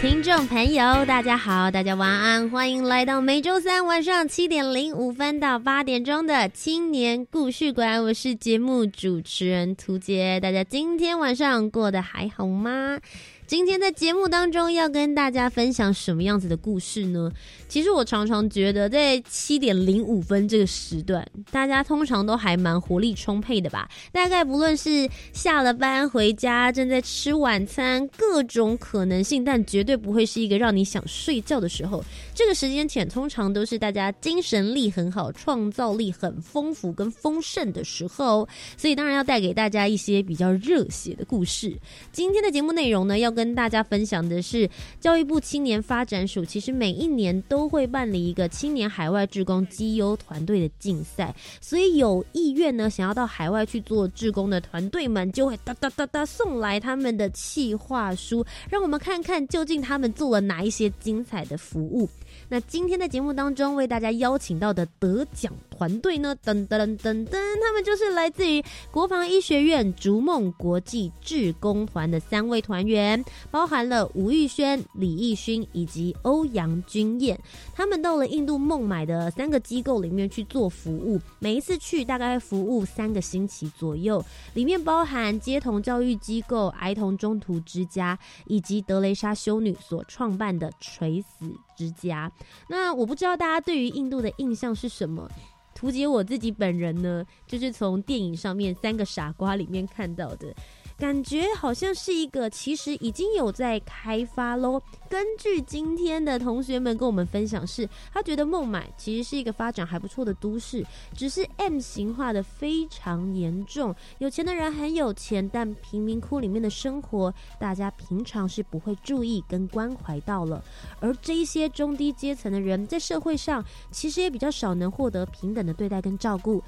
[0.00, 12.98] 听众朋友，大家好，大家晚安，欢迎来到每周三晚上七点零五分到八点钟的青年故事馆，我是节目主持人涂杰，大家今天晚上过得还好吗？
[13.46, 17.30] 今天在节目当中要跟大家分享什么样子的故事呢？
[17.68, 23.88] 其实我常常觉得，在七点零五分这个时段，大家通常都还蛮活力充沛的吧。
[24.10, 32.02] 大概不论是下了班回家，正在吃晚餐，各种可能性，但绝对不会是一个让你想睡觉的时候。
[32.34, 38.48] 这个时间点通常都是大家精神力很好、创造力很丰富跟丰盛的时候，
[38.78, 41.76] 所以当然要带给大家一些比较热血的故事。
[42.12, 62.08] 今天的节目内容呢，要跟跟大家分享的是，教育部青年发展署其实每一年都会办理一个青年海外志工绩优团队的竞赛，所以有意愿呢想要到海外去做志工的团队们，就会哒哒哒哒送来他们的企划书，让我们看看究竟他们做了哪一些精彩的服务。
[62.48, 77.38] 那今天的节目当中，为大家邀请到的得奖团队呢，噔噔噔噔，他们就是来自于国防医学院逐梦国际志工团的三位团员，包含了吴玉轩、李义勋以及欧阳君燕。
[77.74, 84.22] 他们到了印度孟买的三个机构里面去做服务，每一次去大概服务三个星期左右，
[84.54, 91.50] 里面包含街童教育机构、儿童中途之家以及德雷莎修女所创办的垂死。
[91.82, 92.30] 之家，
[92.68, 95.28] 那我不知道大家对于印度的印象是什么？
[95.74, 100.54] 图解我自己本人呢，就是从电影上面《三个傻瓜》里面看到的。
[101.02, 104.80] 感觉好像是一个，其实已经有在开发喽。
[105.10, 110.86] 根据今天的同学们跟我们分享，是他觉得孟买其实是一个发展还不错的都市，
[111.16, 113.92] 只是 M 型化的非常严重。
[114.18, 120.62] 有钱的人很有钱，但贫民窟里面的生活，大家平常是不会注意跟关怀到了。
[121.00, 126.62] 而这一些中低阶层的人，在社会上其实也比较少能获得平等的对待跟照顾。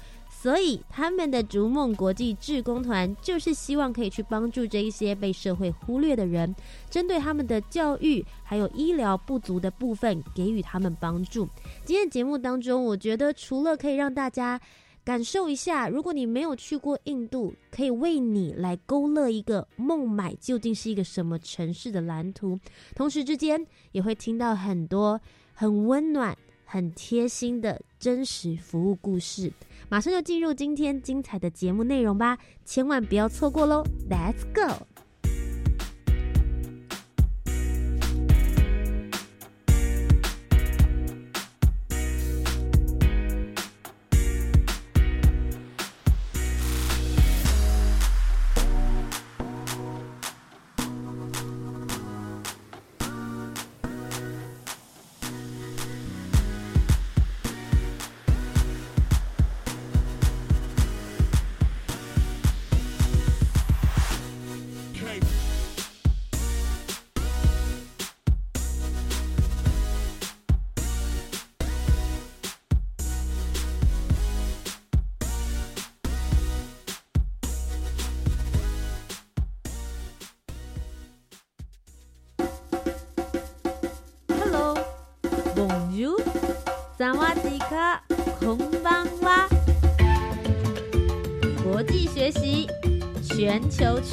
[0.45, 6.55] 所以，他们的逐梦国际志工团就是希望可以去帮助这一些被社会忽略的人，
[6.87, 11.49] 针对他们的教育还有医疗不足的部分给予他们帮助。
[11.83, 14.61] 今天节目当中，我觉得除了可以让大家
[15.03, 22.59] 感受一下，如果你没有去过印度，可以为你来勾勒一个孟买究竟是一个什么城市的蓝图，
[22.93, 25.19] 同时之间也会听到很多
[25.55, 29.51] 很温暖、很贴心的真实服务故事。
[29.89, 34.94] 马上就进入今天精彩的节目内容吧，千万不要错过喽！Let's go。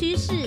[0.03, 0.42] 趋势，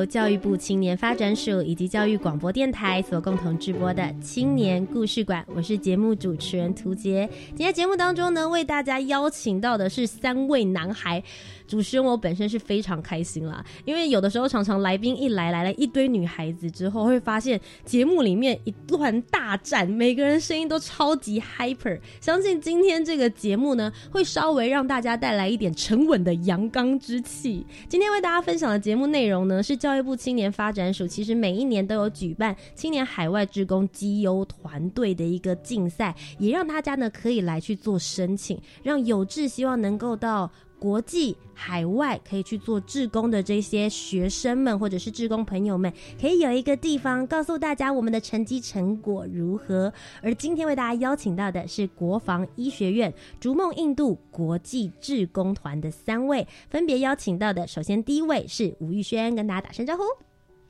[0.00, 7.28] 由教育部青年发展署以及教育广播电台所共同直播的青年故事馆，我是节目主持人涂杰。
[7.48, 11.22] 今天节目当中呢，为大家邀请到的是三位男孩。
[11.70, 22.00] 主持人我本身是非常开心啦，因为有的时候常常来宾一来，来了一堆女孩子之后，会发现节目里面一段大战，每个人声音都超级 hyper。
[22.20, 27.64] 相信今天这个节目呢，会稍微让大家带来一点沉稳的阳刚之气。
[27.88, 40.50] 今天为大家分享的节目内容呢，是教育部青年发展署其实每一年都有举办青年海外职工绩优团队的一个竞赛，也让大家呢可以来去做申请，让有志希望能够到。
[40.80, 49.92] 国际海外可以去做志工的这些学生们，或者是志工朋友们，可以有一个地方告诉大家我们的成绩成果如何。
[50.22, 60.02] 而今天为大家邀请到的是国防医学院逐梦印度国际志工团的三位，分别邀请到的，首先第一位是吴玉轩，跟大家打声招呼。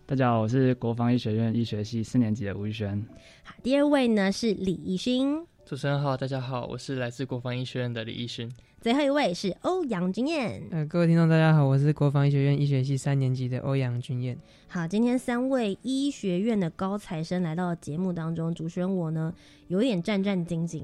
[0.06, 3.00] 大家好，我是国防医学院医学系四年级的吴玉轩。
[3.44, 5.46] 好，第二位呢是李义勋。
[5.64, 8.50] 主持人好，大家好，我是来自国防医学院的李义勋。
[8.80, 10.62] 最后一位是欧阳君燕。
[10.70, 14.38] 呃，各位听众大家好，我是国防医学院医学系三年级的欧阳君燕。
[14.68, 19.34] 好，今天三位医学院的高材生来到节目当中，主持人我呢
[19.68, 20.82] 有点战战兢兢，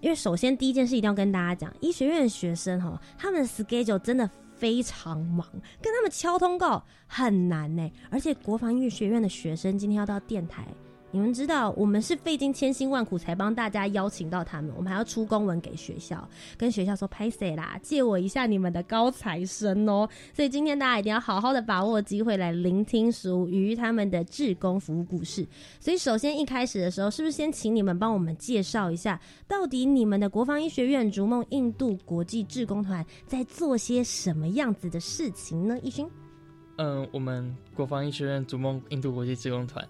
[0.00, 5.46] 因为首先第一件事一定要跟大家讲，医学院的学生哈，他们的 schedule 真的非常忙，
[5.82, 10.66] 跟他们敲通告很难呢，而且国防医学院的学生今天要到电台。
[11.14, 16.28] 你们知道，我们是费尽千辛万苦才帮大家邀请到他们，我们还要出公文给学校，
[16.58, 20.08] 跟学校说拍谁啦，借我一下你们的高材生哦。
[20.32, 25.46] 所以今天大家一定要好好的把握机会来聆听属于他们的志工服务故事。
[25.78, 35.78] 所以首先一开始的时候，是不是先请你们帮我们介绍一下，到底你们的国防医学院逐梦印度国际志工团在做些什么样子的事情呢？
[35.80, 36.10] 一勋，
[36.78, 39.88] 嗯，我们国防医学院逐梦印度国际志工团。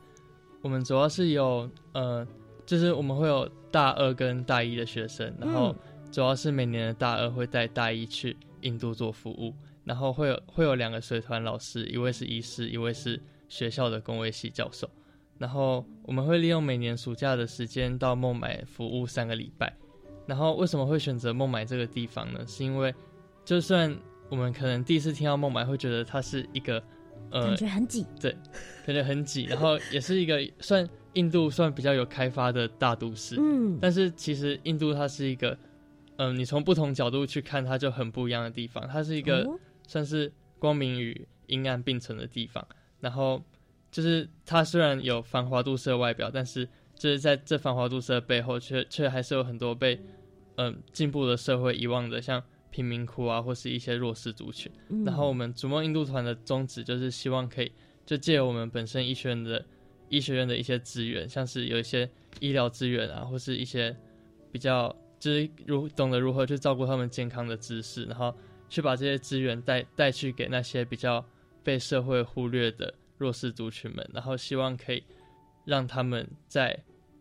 [0.64, 2.26] 我们主要是有呃，
[2.64, 5.76] 就是我们会有大二跟大一的学生，然后
[6.10, 14.88] 主要是每年的大二会带大一去印度做服务，然后会有会有两个随团老师，一位是医师，一位是学校的工卫系教授，
[15.36, 19.70] 然后我们会利用每年暑假的时间到孟买服务三个礼拜。
[20.26, 22.42] 然后为什么会选择孟买这个地方呢？
[22.46, 22.94] 是因为
[23.44, 23.94] 就算
[24.30, 26.82] 我们可能第一次听到孟买，会觉得它是一个。
[27.42, 28.30] 感觉很挤，对，
[28.86, 35.58] 感觉很挤，然后也是一个算印度算比较有开发的大都市，嗯，但是其实印度它是一个，
[36.16, 39.44] 嗯，你从不同角度去看它就很不一样的地方，它是一个
[39.86, 42.66] 算是光明与阴暗并存的地方，
[43.00, 43.42] 然后
[43.90, 50.00] 就是它虽然有繁华都市的外表，但是就是在这繁华都市的背后，却却还是有很多被
[50.56, 52.42] 嗯进步的社会遗忘的，像。
[52.74, 54.68] 贫民窟啊，或是一些弱势族群。
[55.06, 57.70] 然后我们逐梦印度团的宗旨就是希望可以
[58.04, 59.64] 就借我们本身医学院的
[60.08, 62.10] 医学院的一些资源，像是有一些
[62.40, 63.96] 医疗资源啊，或是一些
[64.50, 68.34] 比较就是如懂得如何去照顾他们健康的知识，然后
[68.68, 71.24] 去把这些资源带带去给那些比较
[71.62, 75.00] 被社会忽略的弱势族群们，然后希望可以
[75.64, 76.76] 让他们在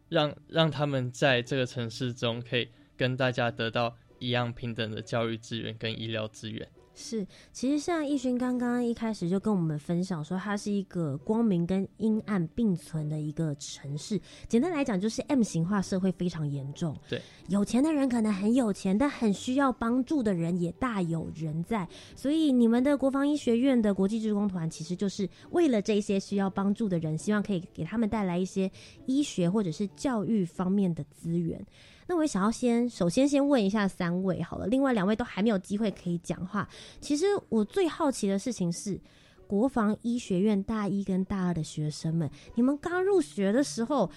[0.09, 2.67] 让让他们在这个城市中可以
[2.97, 3.95] 跟大家得到。
[4.24, 6.66] 一样平等的教育资源跟医疗资源
[6.96, 14.22] 是，其实像易勋刚刚一开始就跟我们分享说，它是一个光明跟阴暗并存的一个城市。
[14.48, 16.96] 简单来讲，就是 M 型化社会非常严重。
[17.10, 21.88] 对，有钱的人可能很有钱，但很需要帮助的人也大有人在。
[22.16, 28.72] 所以，你们的国防医学院的国际职工团，其实就是为了这些需要帮助的人，希望可以给他们带来一些
[29.08, 31.65] 医学或者是教育方面的资源。
[32.07, 36.67] 那我也想要先，首先先问一下三位好了，另外两位都还没有机会可以讲话。
[37.00, 39.00] 其实我最好奇的事情是，
[39.48, 44.10] 国防医学院大一跟大二的学生们，你们刚入学的时候，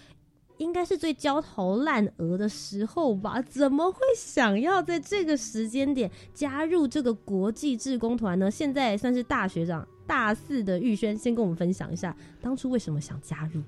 [0.58, 3.40] 应该是最焦头烂额的时候吧？
[3.42, 8.50] 怎么会想要在这个时间点加入这个国际志工团呢？
[8.50, 13.62] 现在算是大学长大四的玉轩，先跟我们分享一下当初为什么想加入。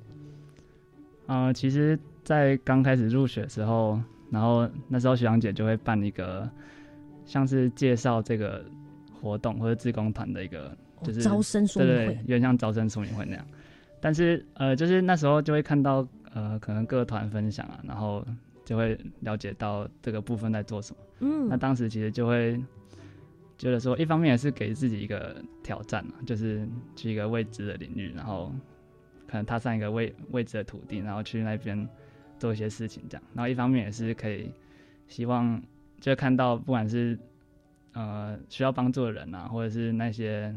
[1.27, 1.99] 呃，其实。
[2.29, 3.99] 在刚开始入学的时候，
[4.31, 6.47] 然后那时候学长姐就会办一个
[7.25, 8.63] 像是介绍这个
[9.19, 13.43] 活动或者自工团的一个，就是招生说明会，有点像招生说明会那样。
[13.99, 18.23] 但是呃，就是那时候就会看到呃，可能各团分享啊，然后
[18.63, 21.01] 就会了解到这个部分在做什么。
[21.21, 22.63] 嗯，那当时其实就会
[23.57, 28.53] 觉得说，一方面也是给自己一个挑战嘛，就是去一个未知的领域，然后
[29.27, 31.89] 可能踏上一个未未知的土地，然后去那边。
[32.39, 34.51] 做一些事情，这样，然后一方面也是可以
[35.07, 35.63] 希望
[36.01, 37.19] 就看到不管是
[37.93, 40.55] 呃需要帮助的人啊，或者是那些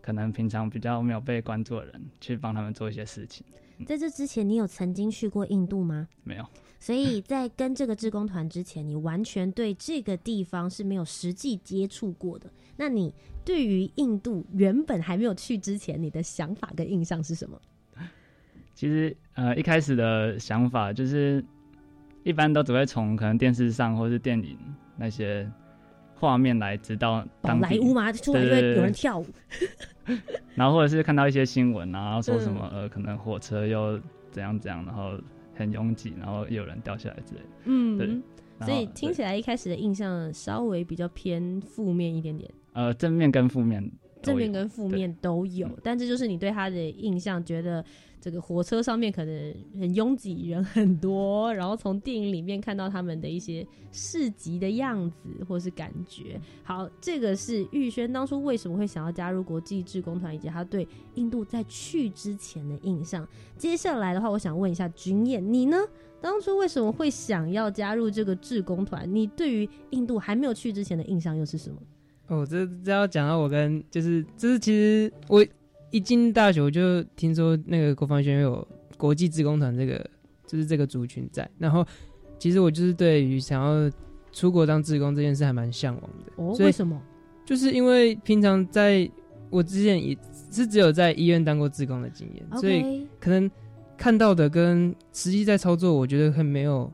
[0.00, 3.44] 可能平常比较没有被关注的人，去帮他们做一些事情。
[3.86, 6.06] 在这之前，你有曾经去过印度吗？
[6.24, 6.44] 没有。
[6.78, 12.50] 所以在跟这个志工团之前，你完全对这个地方是没有实际接触过的。
[12.76, 17.60] 那你对于印度原本还没有去之前，你的想法跟印象是什么？
[18.74, 21.44] 其实，呃，一开始的想法就是，
[22.22, 24.56] 一般都只会从可能电视上或是电影
[24.96, 25.50] 那些
[26.14, 29.26] 画面来知道宝莱坞嘛，出来就会有人跳舞，
[30.54, 34.00] 然后或者是看到一些新闻啊，然后说什么呃，可能火车又
[34.30, 35.18] 怎样怎样，然后。
[35.52, 37.46] 很拥挤，然后有人掉下来之类的。
[37.66, 42.50] 嗯，对，所以听起来一开始的印象稍微比较偏负面一点点。
[42.72, 47.84] 呃，正面跟负面，正面跟负面都有，但这就是你对他的印象，觉得。
[48.20, 56.38] 这个火车上面可能很拥挤，人很多，然后从电影里面看到他们的一些市集的样子或是感觉。
[56.62, 63.26] 好，这个是玉轩当初为什么会想要加入国际志工团，以及他对印度在去之前的印象。
[63.56, 65.76] 接下来的话，我想问一下君燕，你呢？
[66.20, 69.08] 当初为什么会想要加入这个志工团？
[69.10, 71.80] 你对于印度还没有去之前的印象又是什么？
[72.26, 75.42] 哦，这这要讲到我跟就是，这是其实我。
[75.90, 78.66] 一进大学我就听说那个国防学院有
[78.96, 80.08] 国际职工团这个，
[80.46, 81.48] 就是这个族群在。
[81.58, 81.84] 然后
[82.38, 83.90] 其实我就是对于想要
[84.32, 86.32] 出国当职工这件事还蛮向往的。
[86.36, 87.00] 哦，为什么？
[87.44, 89.10] 就是因为平常在
[89.48, 90.16] 我之前也
[90.52, 93.50] 是只有在医院当过职工的经验，所以可能
[93.96, 96.92] 看到的跟实际在操作，我觉得很没有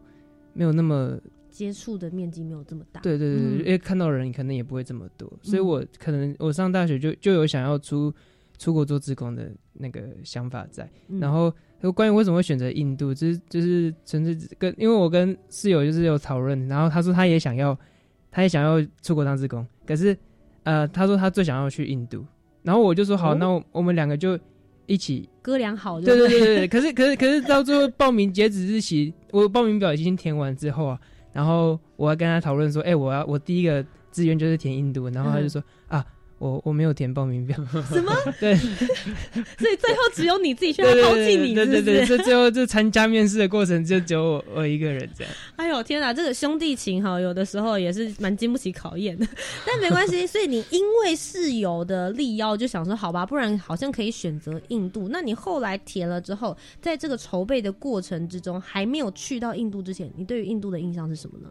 [0.55, 1.19] 没有那么
[1.50, 3.00] 接触的面积没有这么大。
[3.03, 8.11] 对对对，因为看到的人可能也不会这么多，所以我可能我上大学就就有想要出。
[8.58, 10.88] 出国做志工的那个想法在，
[11.20, 11.52] 然后
[11.94, 17.78] 关于为什么会选择印度，就是就是纯粹跟因为我跟室友就是有讨论，然后他说他也想要，
[18.30, 20.16] 他也想要出国当志工，可是
[20.64, 22.25] 呃他说他最想要去印度，
[22.62, 24.38] 然后我就说好，那我们两个就
[24.86, 31.00] 一起哥俩好，对对对对，可是可是可是到最后报名截止日期，我报名表已经填完之后啊，
[31.32, 36.04] 然后我要跟他讨论说，哎，我要我第一个志愿就是填印度，然后他就说啊。
[36.38, 37.57] 我我没有填报名表，
[37.88, 38.12] 什么？
[38.38, 38.55] 对，
[39.59, 45.33] 所以最后只有你自己去抛弃你，对对对，所以最后就参加面试的过程就只有我我一个人这样。
[45.57, 49.26] 哎呦天哪，这个兄弟情哈，有的时候也是蛮经不起考验的。
[49.66, 55.09] 但没关系，所以你因为室友的力邀，就想说好吧，不然好像可以选择印度。
[55.11, 61.49] 那你后来填了之后，在这个筹备的过程之中，还没有去到印度之前，你对于印度的印象是什么呢？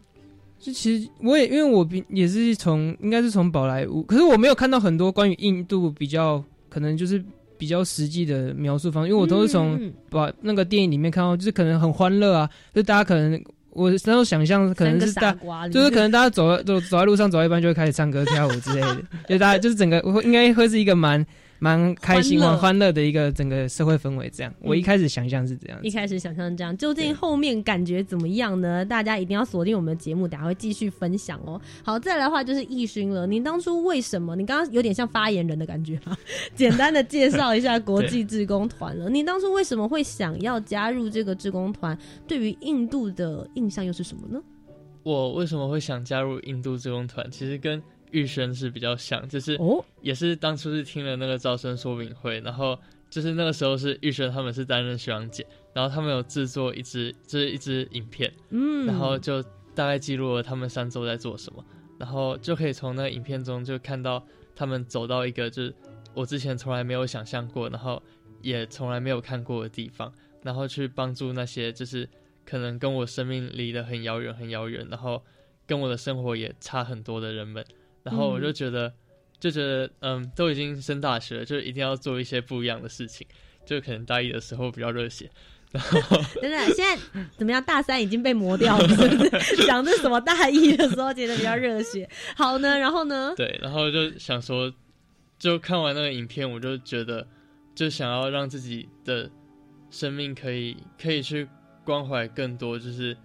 [0.65, 7.23] 就其实我也因为我比也是从应该是从宝莱坞，可是我没有看到很多关于印度比较可能就是
[7.55, 9.79] 比较实际的描述方式，因为我都是从
[10.09, 15.31] 把那个电影里面看到，就是可能很欢乐啊，就大家可能我那时候想象可能是大
[15.71, 21.23] 就是可能大家走走走在路上走一半就会开始唱歌跳舞之类的， 就大家就是整个应该会是一个蛮。
[21.65, 24.53] 蛮开心、蛮欢乐的一个整个社会氛围，这样。
[24.61, 28.85] 我一开始想象是这样，一开始想象这样，究竟后面感觉怎么样呢？
[28.85, 31.59] 大家一定要锁定我们的节目，等下会继续分享哦。
[31.83, 33.25] 好，再来的话就是易勋了。
[33.25, 34.35] 您当初为什么？
[34.35, 36.15] 你刚刚有点像发言人的感觉啊，
[36.53, 39.09] 简单的介绍一下国际志工团了。
[39.09, 41.97] 你当初为什么会想要加入这个志工团？
[42.27, 44.39] 对于印度的印象又是什么呢？
[45.01, 47.29] 我为什么会想加入印度志工团？
[47.31, 47.81] 其实跟
[48.15, 52.79] 玉轩是比较像，就是哦，也是当初是听了那个招生说明会，然后
[53.09, 59.43] 就是那个时候是玉轩他们是担任学长姐，然后他们有制作一支就是一支影片，嗯，然后就
[59.75, 61.61] 大概记录了他们三周在做什么，
[61.99, 65.75] 然后就可以从那个影片中就看到他们走到一个就是
[66.13, 68.01] 我之前从来没有想象过，然后
[68.41, 72.07] 也从来没有看过的地方，然后去帮助那些就是
[72.45, 75.21] 可能跟我生命离得很遥远很遥远，然后
[75.67, 77.65] 跟我的生活也差很多的人们。
[78.05, 78.93] 然后我就觉得，
[79.39, 83.27] 就觉得，嗯，都已经升大学了，就一定要做一些不一样的事情。
[83.65, 85.27] 就可能大一的时候比较热血，
[85.71, 85.99] 然后
[86.39, 87.01] 等等，现在
[87.35, 87.59] 怎么样？
[87.63, 89.55] 大三已经被磨掉了，是不是？
[89.65, 92.07] 讲这什么大一的时候觉得比较热血？
[92.35, 93.33] 好呢，然后呢？
[93.35, 94.71] 对，然后就想说，
[95.39, 97.27] 就看完那个影片，我就觉得，
[97.73, 99.27] 就想要让自己的
[99.89, 101.47] 生命可以可以去
[101.83, 103.17] 关怀更多，就是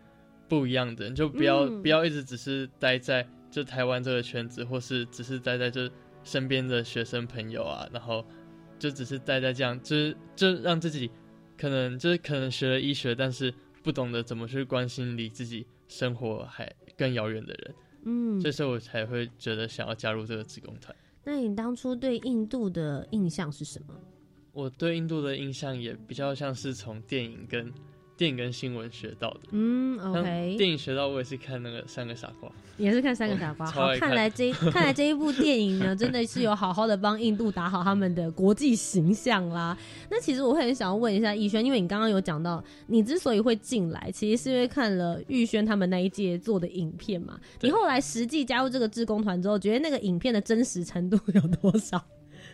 [0.48, 3.28] 不一样的人，就不要不要一直只是待在。
[3.50, 5.90] 就台湾这个圈子，或是只是待在这
[6.22, 8.24] 身边的学生朋友啊，然后
[8.78, 11.10] 就只是待在这样，就是就让自己
[11.58, 13.52] 可能就是可能学了医学，但是
[13.82, 17.74] 不懂得怎么去关心离自己生活还更遥远的人。
[18.04, 20.94] 嗯，这时候我才会觉得想要加入这个职工团。
[21.24, 23.94] 那你当初对印度的印象是什么？
[24.52, 27.72] 我对印度的印象也比较像是从电影跟。
[28.20, 29.40] 电影跟新闻学到的。
[29.52, 30.54] 嗯，OK。
[30.58, 33.66] 电影学到我也是看那个《三个傻瓜》，也是看《三个傻瓜》。
[33.72, 39.74] 好，看来这 看来这一部电影呢，真的是有好好的帮印度打好他们的国际形象啦。
[40.10, 47.40] 那其实我会很想要问一下逸轩，因为你刚刚有讲到，你之所以会进来，其实是因为看了玉轩他们那一届做的影片嘛。
[47.62, 51.98] 你后来实际加入这个志工团之后，觉得那个影片的真实程度有多少？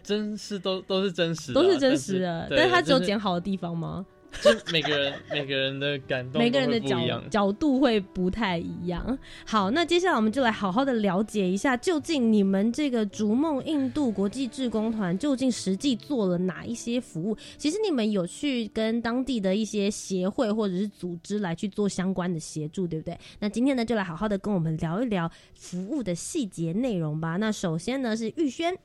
[0.04, 4.06] 真是都都是真实，都是真实的，但是它只有剪好的地方吗？
[4.42, 6.98] 就每个人每个人的感动，每个人的角
[7.30, 9.18] 角度会不太一样。
[9.46, 17.36] 好，那接下来我们就来好好的了解一下，究竟你们这个逐梦印度国际志工团究竟实际做了哪一些服务？
[17.56, 23.18] 其实你们有去跟当地的一些协会或者是组织来去做相关的协助，对不对？
[23.40, 27.36] 那今天呢，就来好好的跟我们聊一聊服务的细节内容吧。
[27.36, 28.76] 那首先呢是玉轩。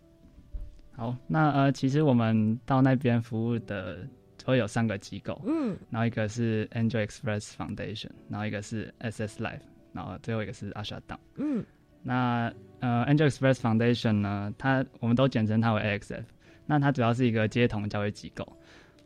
[0.93, 4.07] 好，那呃，其实我们到那边服务的
[4.45, 9.61] 会有三个机构，嗯，然后一个是 Angel Express Foundation，然后一个是 SS Life，
[9.93, 11.63] 然后最后一个是阿沙党，嗯，
[12.03, 16.23] 那呃 Angel Express Foundation 呢，它我们都简称它为 AXF，
[16.65, 18.47] 那它主要是一个街童教育机构，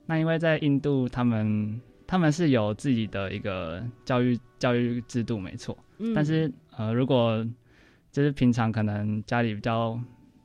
[0.06, 7.46] 那因为在印度，他们他们是有自己的一个教育教育制度，没错，嗯，但是呃，如果
[8.12, 10.00] 就是平常可能家里比较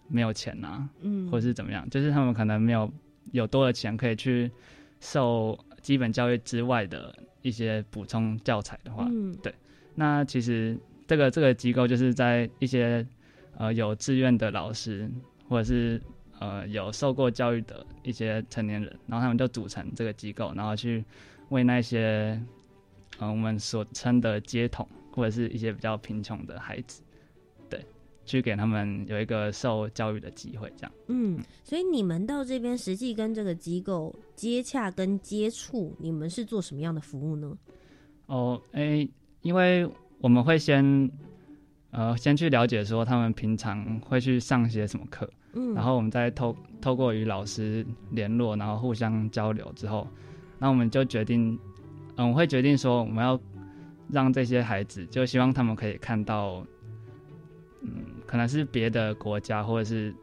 [0.08, 2.90] 没有钱呐，嗯，或者是怎么样，就是他们可能没有
[3.32, 4.50] 有多的钱可以去
[5.00, 9.52] 受基本教育之外的一些补充教材的话，嗯，对，
[9.94, 13.04] 那其实这个这个机构就是在一些
[13.56, 15.10] 呃有志愿的老师
[15.48, 16.00] 或者是
[16.38, 21.04] 呃有受过教育的一些成年人，然后他们就组成这个机构，然后去
[21.48, 22.40] 为那些
[23.18, 27.02] 嗯我们所称的街童或者是一些比较贫穷的孩子。
[28.30, 30.92] 去给他们有一个受教育的机会，这样。
[31.08, 37.58] 嗯，所以你们到这边实际跟这个机构接洽跟接触，你们是做什么样的服务呢？
[38.26, 39.08] 哦，哎，
[39.42, 39.84] 因为
[40.20, 41.10] 我们会先，
[41.90, 50.06] 呃，先去了解说他们平常会去上些什么课，嗯，然后我们再透透过与老师联络，然后互相交流之后，
[50.60, 51.58] 那我们就决定，
[52.14, 53.40] 嗯，我会决定说我们要
[54.08, 56.64] 让这些孩子，就希望他们可以看到。
[57.82, 60.14] 嗯，可能是别的国家，或者是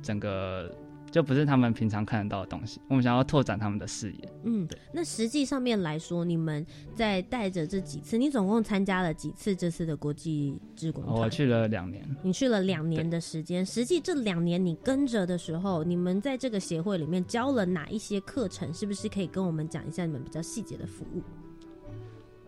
[0.00, 0.74] 整个
[1.10, 2.80] 就不是他们平常看得到的东西。
[2.88, 4.32] 我们想要拓展他们的视野。
[4.44, 4.78] 嗯，对。
[4.90, 12.02] 那实际上面来说，你们在带着这几次，你总共参加了几次这次的国际志工我去了两年。
[12.22, 18.72] 你去了两年的时间，实际这两年你跟着的时候，你们在这个协会里面教了哪一些课程？
[18.72, 21.22] 是不是可以跟我们讲一下你们比较细节的服务？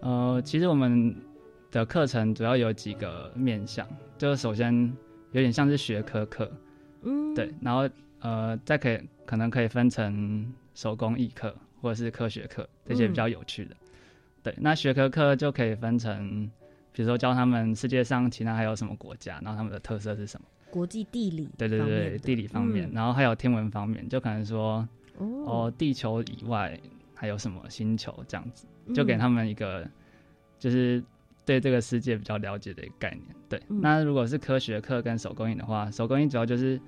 [0.00, 1.14] 呃，其实我们。
[1.74, 3.84] 的课程主要有几个面向，
[4.24, 4.74] 就首先
[5.32, 6.50] 有点像是学科课，
[7.02, 7.86] 嗯，对，然后
[8.20, 13.76] 呃，再可以可能可以分成手工艺课或者是科学课这些比较有趣的，
[14.42, 16.50] 对，那学科课就可以分成，
[16.90, 26.80] 比如说教他们世界上其他还有什么国家，然后他们的特色是什么，国际地理，对对对，地理方面，然后还有天文方面，就可能说哦，地球以外
[27.14, 29.86] 还有什么星球这样子，就给他们一个
[30.58, 31.04] 就是。
[31.44, 33.22] 对这个世界比较了解的一个概念。
[33.48, 36.80] 对，那如果是科学课跟手工艺的话，手工艺主要就是，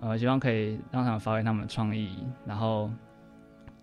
[0.00, 2.10] 呃，希望可以让他们发挥他们的创意，
[2.46, 2.90] 然后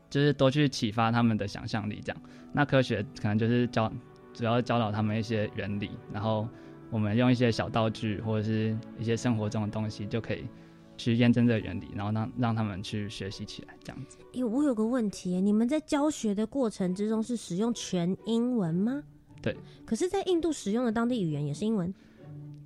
[0.10, 2.02] 就是多去启发他们的想象力。
[2.04, 2.22] 这样，
[2.54, 3.92] 那科学可能就是教，
[4.34, 6.48] 主要教导他们一些原理，然后
[6.92, 10.46] 我们用一些小道具或者是一些生活中的东西，就可以
[10.98, 13.74] 去验证这个原理，然后让让他们去学习起来。
[13.84, 14.18] 这样子。
[14.36, 19.04] 哎，我有个问题，你们在教学的过程之中是使用全英文吗？
[19.42, 21.94] 对，可是，在印度使用的当地语言也是英文。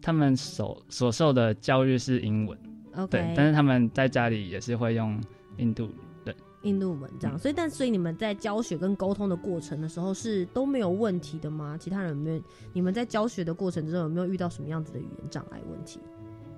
[0.02, 2.58] 他们所所受的教育是英文
[2.98, 5.18] ，OK，但是他们在家里也是会用
[5.58, 5.88] 印度
[6.26, 7.40] 的印度文这样。
[7.40, 11.78] 所以，但所以你们在教学跟沟通的过程的时候是都没有问题的吗？
[11.80, 12.42] 其他人有没有？
[12.74, 16.00] 你们在教学的过程之中有没有遇到什么样子的语言障碍问题？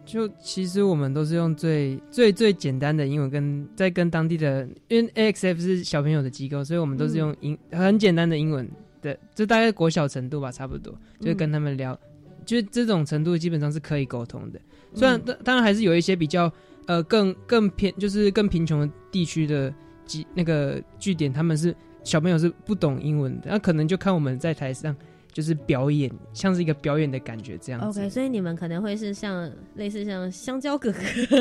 [0.06, 8.68] 就其实我们都是用最最最简单的英文跟在跟当地的，因为 AXF 是小朋友的机构，所以我们都是用英很简单的英文。
[9.06, 11.96] 对，这大概国小程度吧，差不多，就是跟他们聊，
[12.44, 14.60] 就这种程度基本上是可以沟通的。
[14.96, 16.52] 虽然当当然还是有一些比较
[16.88, 19.72] 呃更更偏，就是更贫穷的地区的
[20.08, 24.96] 几那个据点，他们是小朋友是不懂英文的，那可能就看我们在台上
[25.32, 28.00] 就是表演，像是一个表演的感觉这样子。
[28.00, 31.00] OK，所以你们可能会是像类似像香蕉哥哥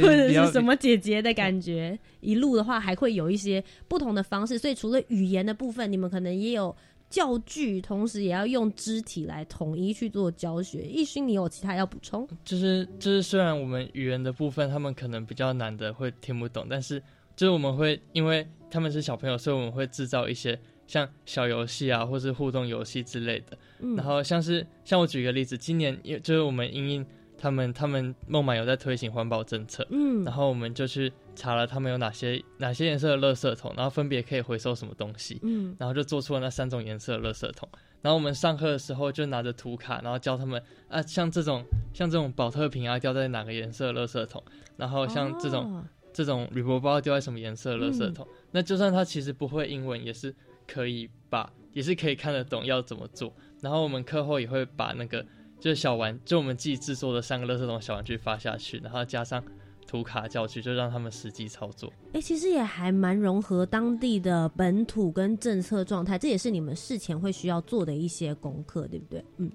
[0.00, 4.56] 或者是什么姐姐的感觉，一路的话还会有一些不同的方式。
[4.56, 6.76] 所以除了语言的部分，你们可能也有。
[7.10, 10.82] 教具，同时也要用肢体来统一去做教学。
[10.82, 12.26] 艺勋，你有其他要补充？
[12.44, 17.02] 就是就是，虽然我们语言的部分他们可能比较难的会听不懂，但是
[17.34, 23.58] 就是我们会因为他们是小朋友，所以我们会制造一些像小游戏啊，或是互动游戏之类的。
[23.96, 27.06] 然后像是像我举个例子，今年就是我们因应
[27.40, 37.66] 他们他们孟买有在推行环保政策，嗯，然后我们就去查了他们有哪些哪些颜色的垃圾桶，然后分别可以回收什么东西，嗯，然后就做出了那三种颜色的垃圾桶。
[38.02, 44.42] 然后我们上课的时候就拿着图卡，然后教他们啊，像这种像这种保特瓶啊，掉在哪个颜色的垃圾桶，
[44.76, 48.26] 然后像这种这种铝箔包掉在什么颜色的垃圾桶。
[48.52, 50.34] 那就算他其实不会英文，也是
[50.66, 53.32] 可以把，也是可以看得懂要怎么做。
[53.60, 55.24] 然后我们课后也会把那个
[55.60, 59.40] 就是小玩，就我们自己制作的三个垃圾桶小玩具发下去，然后加上。
[59.86, 61.92] 图卡教具就让他们实际操作。
[62.12, 69.24] 哎，其实也还蛮融合当地的本土跟政策状态，这也是你们事前会需要做的一些功课，对不对？
[69.38, 69.50] 嗯。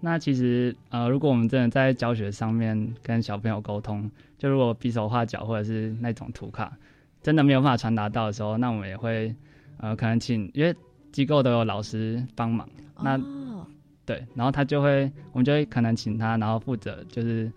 [0.00, 6.76] 那其实呃，如果我们真的在教学上面跟小朋友沟通，就如果比手画脚或者是那种图卡
[7.22, 9.32] 真的没有办法传达到的时候，那我们也会
[9.78, 10.74] 呃，可能请因为
[11.12, 12.68] 机构都有老师帮忙，
[13.00, 13.16] 那
[14.12, 17.50] 对，然后他就会我们就会可能请他，然后负责就是。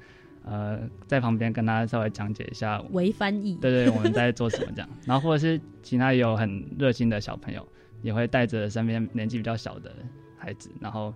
[0.45, 7.65] 呃，在旁边跟他稍微讲解一下，微翻译，对对，我们在做什么这样，然后或者是其他有很热心的小朋友，
[8.01, 9.95] 也会带着身边年纪比较小的
[10.37, 11.13] 孩子，然后。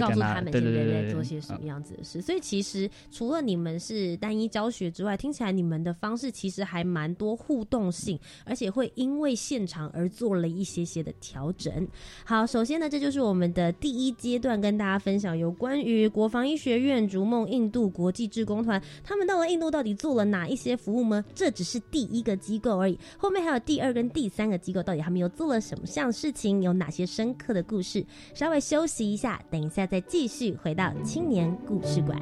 [0.00, 11.86] 告诉他们现在在做些什么样子的事，所以其实除了你们是单一教学之外，听起来你们的方式其实还蛮多互动性，而且会因为现场而做了一些些的调整。
[12.24, 21.22] 好，首先呢，这就是我们的第一阶段，跟大家分享有关于国防医学院逐梦印度国际志工团，他们到了印度到底做了哪一些服务吗？
[21.34, 26.62] 这只是第一个机构而已，后面还有第二跟第三个机构，到底他们又做了什么样事情？
[26.62, 28.02] 有哪些深刻的故事？
[28.32, 29.73] 稍微休息一下，等一。
[29.74, 32.16] 下再继续回到青年故事馆。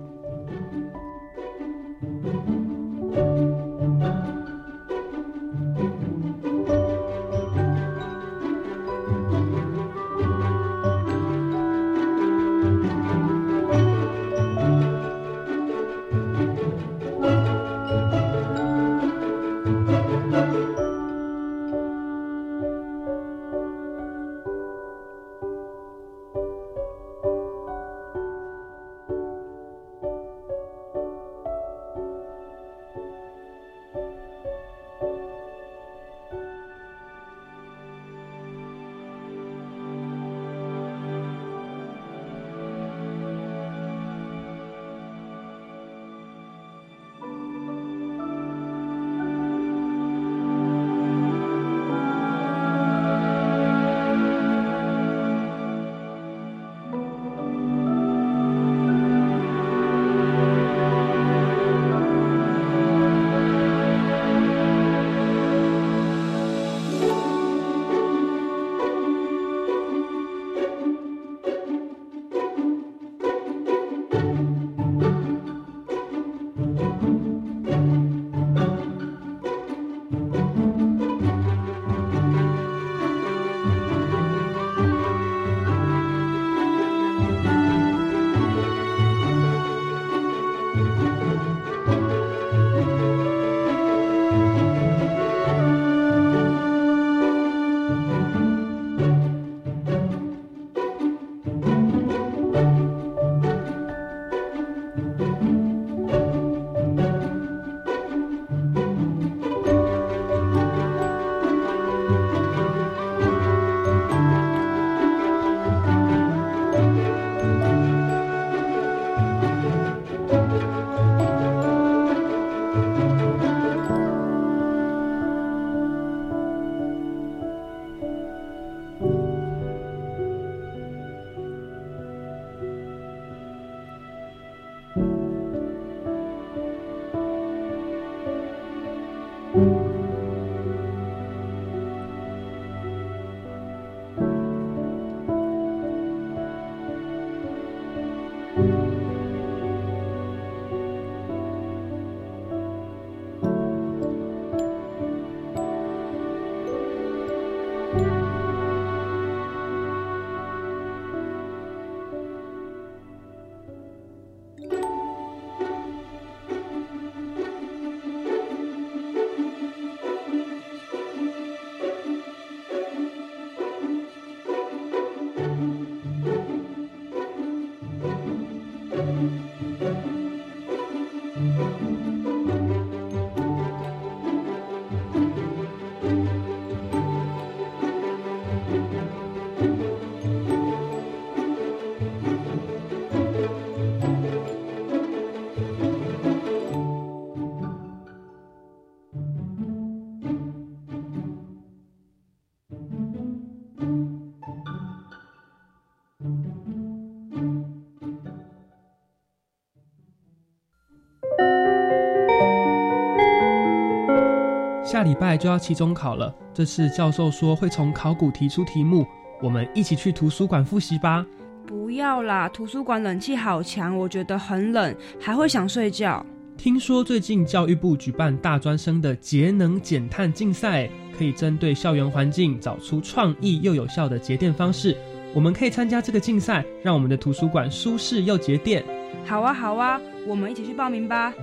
[215.02, 219.04] 下礼拜就要期中考了，这次教授说会从考古提出题目，
[219.42, 221.26] 我们一起去图书馆复习吧。
[221.66, 226.24] 不要啦，图书馆冷气好强，我觉得很冷，还会想睡觉。
[226.56, 230.88] 听说最近教育部举办大专生的节能减碳竞赛，
[231.18, 234.96] 可以针对校园环境找出创意又有效的节电方式。
[235.34, 238.84] 我们可以参加这个竞赛，让我们的图书馆舒适又节电。
[239.24, 241.34] 好啊，好啊，我们一起去报名吧。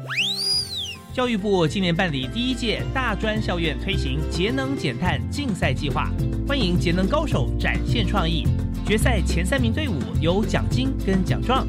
[1.19, 6.09] 教育部今年办理第一届大专校院推行节能减碳竞赛计划，
[6.47, 8.47] 欢迎节能高手展现创意。
[8.87, 11.67] 决赛前三名队伍有奖金跟奖状，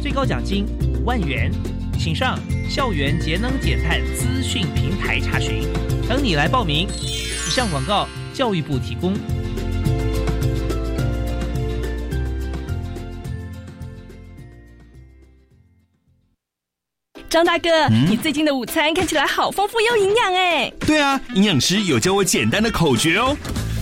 [0.00, 1.50] 最高奖金五万元。
[1.98, 2.38] 请上
[2.70, 5.64] 校园节能减碳资讯平台查询，
[6.08, 6.86] 等你来报名。
[6.86, 9.14] 以上广告，教育部提供。
[17.32, 20.70] 张大哥，你最近的午餐看起来好丰富又营养哎。
[20.80, 23.34] 对啊，营养师有教我简单的口诀哦：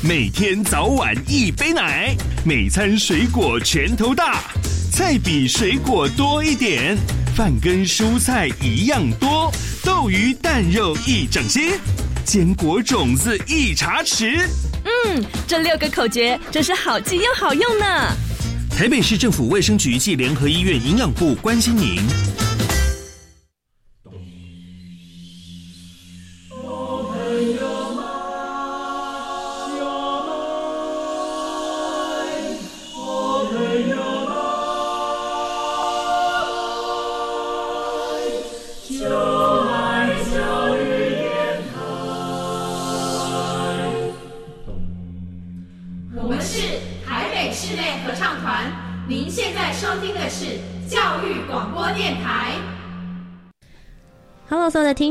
[0.05, 4.45] 每天早晚一杯奶，每餐水果拳头大，
[4.93, 6.97] 菜比水果多一点。
[7.35, 11.77] 饭跟蔬菜一样多，豆鱼蛋肉一整些，
[12.25, 14.47] 坚果种子一茶匙。
[14.85, 18.17] 嗯，这六个口诀真是好记又好用呢。
[18.71, 21.99] 台北市政府卫生局暨联合医院营养部关心您。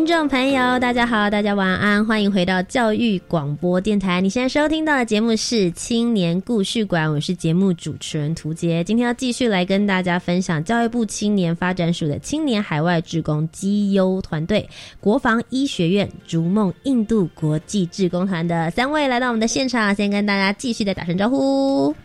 [0.10, 4.20] 众朋友，大家好，大家晚安，欢迎回到教育广播电台。
[4.20, 8.84] 你现在收听到的节目是青年故事馆，我是节目主持人涂杰。
[8.84, 14.68] 今天要继续来跟大家分享教育部青年发展署的青年海外志工绩优团队——
[15.00, 21.96] 国防医学院逐梦印度国际志工团的三位来到我们的现场，先跟大家继续的打声招呼。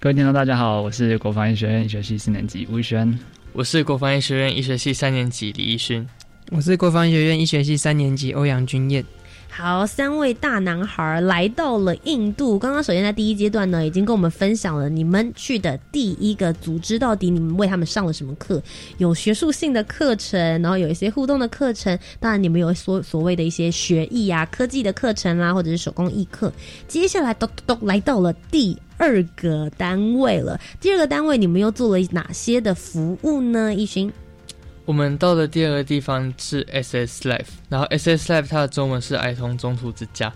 [0.00, 3.18] 各位听众，大家好，我是国防医学院医学系四年级吴宇轩，
[3.52, 6.08] 我是国防医学院医学系三年级李义勋。
[6.52, 9.04] 我是国防医学院医学系三年级欧阳君燕。
[9.48, 12.58] 好，三位大男孩来到了印度。
[12.58, 18.60] 刚刚首先在第一阶段呢，已经跟我们分享了你们去的第一个组织到底你们为他们上了什么课？
[18.98, 21.96] 有学术性的课程，然后有一些互动的课程。
[22.18, 26.52] 当然，你们有所所谓的一些学艺啊、科技的课程啦，或者是手工艺课。
[26.88, 30.60] 接下来都都来到了第二个单位了。
[30.80, 33.72] 第二个单位，你们又做了哪些的服务呢？
[33.72, 34.12] 一勋。
[34.86, 40.32] 我们到的第二个地方是 SS Life，然后 SS Life 它的中文是儿童中途之家，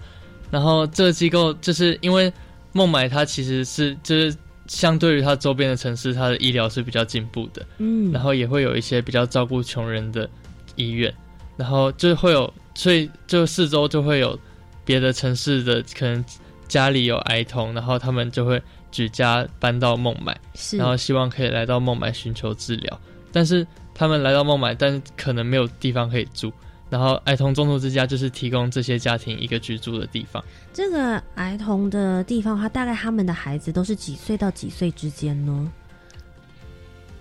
[0.50, 2.33] 然后这个机构就是因为
[2.72, 4.37] 孟买它其实是就是
[4.68, 10.28] 相对于它周边的城市，它的医疗是比较进步的，嗯，然后也会有一些比较照顾穷人的
[10.76, 11.12] 医院，
[11.57, 14.38] 然后就会有，所以就四周就会有
[14.85, 16.24] 别的城市的可能
[16.68, 20.38] 家里有儿童，然后他们就会举家搬到孟买，
[20.72, 23.00] 然后希望可以来到孟买寻求治疗，
[23.33, 23.66] 但是。
[23.94, 26.52] 他们来到孟买，但可能没有地方可以住。
[26.90, 30.44] 然后，儿童中途之家就是提供这些家庭一个居住的地方。
[30.72, 35.72] 这个儿童的地方，他大概他们的孩子都是几岁到几岁之间呢？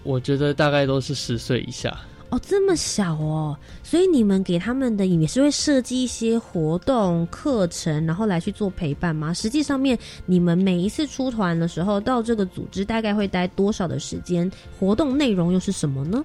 [0.03, 1.97] 我觉得大概都是十岁以下。
[2.29, 9.33] 哦，这么小哦，所以你们给他们的也是会设计一些活动课程，然后来去做陪伴吗？
[9.33, 14.51] 实际上面，你们每一次出团的时候，到这个组织大概会待多少的时间？
[14.79, 16.23] 活动内容又是什么呢？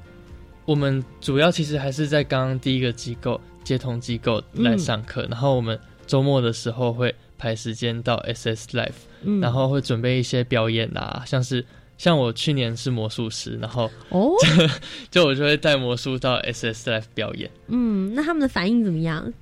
[0.69, 11.65] 我们主要其实还是在刚刚第一个机构接通机构来上课，然后我们周末的时候会排时间到 SS Life，然后会准备一些表演啊，像是
[11.97, 14.31] 像我去年是魔术师，然后哦，
[15.11, 17.51] 就我就会带魔术到 SS Life 表演。
[17.69, 19.33] 嗯，那他们的反应怎么样？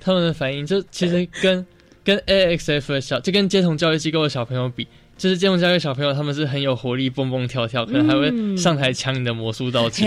[0.00, 1.64] 他们的反应就其实跟
[2.02, 4.88] 跟 AXF 的小，就跟接通教育机构的小朋友比。
[5.16, 10.04] 就是这种教育小朋友，他们是很有活力，蹦蹦跳跳，可能还会上台抢你的魔术道具。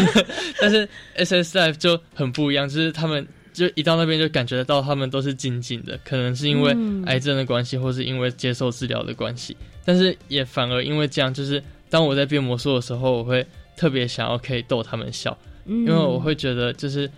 [0.60, 6.74] 但是 S S Life 就很不一样，就是他们就一到那边就感觉得到，他们都是静静的，可能是因为
[7.06, 9.56] 癌症的关系，或是因为接受治疗的关系。
[9.84, 17.10] 但是也反而因为这样，就是当我在变魔术的时候，我会特别想要可以逗他们笑，因为我会觉得，就是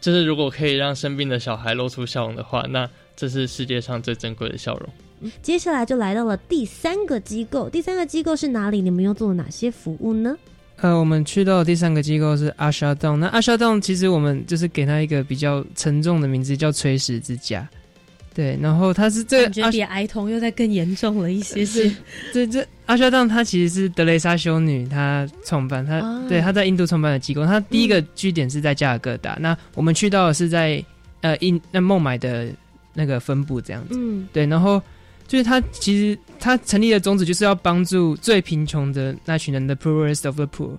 [0.00, 4.88] 就是如果可以让生病的小孩露出笑容的话，那这是世界上最珍贵的笑容。
[5.42, 8.82] 接下来就来到了第三个机构，第三个机构是哪里？
[8.82, 10.36] 你们又做了哪些服务呢？
[10.76, 13.18] 呃，我们去到第三个机构是阿沙洞。
[13.18, 17.66] 那阿沙洞其实我们就是给他一个比较沉重的名字，叫垂石之家。
[18.34, 21.64] 对，然后他是这感觉比哀童又在更严重了一些。
[21.64, 21.90] 是，
[22.30, 27.46] 这这阿沙洞他其实是德雷莎修女她创办，她对她在印度创办的机构。
[27.46, 30.84] 她第一个据点是在加尔各答，那我们去到的是在
[31.22, 32.48] 呃印那孟买的
[32.92, 33.94] 那个分部这样子。
[33.96, 34.82] 嗯，对，然后。
[35.26, 40.70] 就是他其实他成立的宗旨就是要帮助最贫穷的那群人的 poorest of the poor，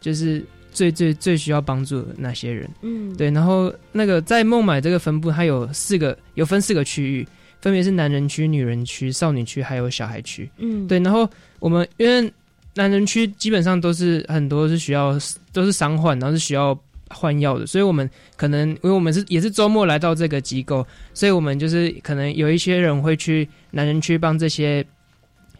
[0.00, 2.68] 就是最最最需要帮助的那些人。
[2.82, 3.30] 嗯，对。
[3.30, 7.26] 然后那个在孟买这个分部，它有四个，有分四个区域，
[7.60, 10.50] 分别是男人区、女人区、少女区，还有小孩区。
[10.58, 10.98] 嗯，对。
[11.00, 12.32] 然后我们因为
[12.74, 15.18] 男人区基本上都是很多是需要
[15.52, 16.78] 都是伤患，然后是需要。
[17.12, 24.84] 换药的，所以我们可能因为我们是也是周末来到这个机构，所以我们就是可能有一些人会去男人区帮这些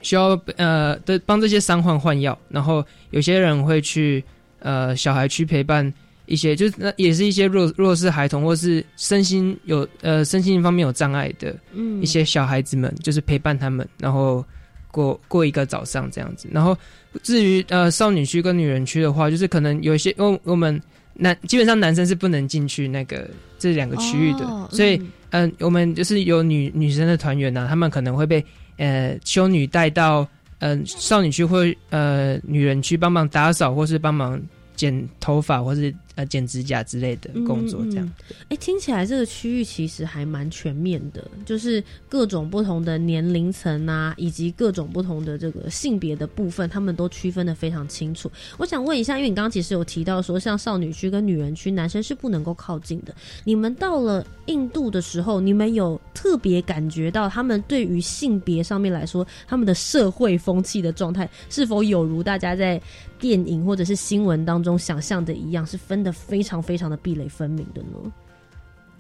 [0.01, 4.23] 需要呃的帮这些伤患换药，然后有些人会去
[4.61, 5.93] 呃小孩区陪伴
[6.27, 11.55] 一些，就是那也是一些弱弱势孩童或是身心有呃身心方面有障碍的
[12.01, 14.45] 一些小孩子们，就是陪伴他们，然后
[14.93, 16.49] 过过一个早上这样子。
[16.53, 16.79] 然后
[17.25, 20.81] 至于呃少女区跟女人区的话，就是可能有一些因为我们。
[21.15, 28.45] 男基本上男生是不能进去那个这两个区域的，所以嗯，我们就是有女女生的团员呢，他们可能会被
[28.77, 30.27] 呃修女带到
[30.59, 34.41] 嗯少女区或呃女人区帮忙打扫或是帮忙
[34.75, 35.95] 剪头发或是。
[36.25, 38.13] 剪指甲之类的工作，这样。
[38.49, 48.31] 哎，听起来这个区域其实还蛮全面的，就是各种不同的年龄层啊，以及各种不同的这个性别的部分，他们都区分的非常清楚。
[48.59, 53.15] 我想问一下，因为你刚刚其实有提到说，像少女区跟女人区，男生是不能够靠近的。
[53.45, 62.81] 你们到了印度的时候，你们有特别感觉到他们对于性别上面来说，他们的社会风气的状态是否有如大家在
[63.21, 66.11] 电影或者是新闻当中想象的一样，是分的？
[66.11, 68.13] 非常非常的壁垒分明的呢。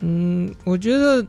[0.00, 1.26] 嗯，我觉得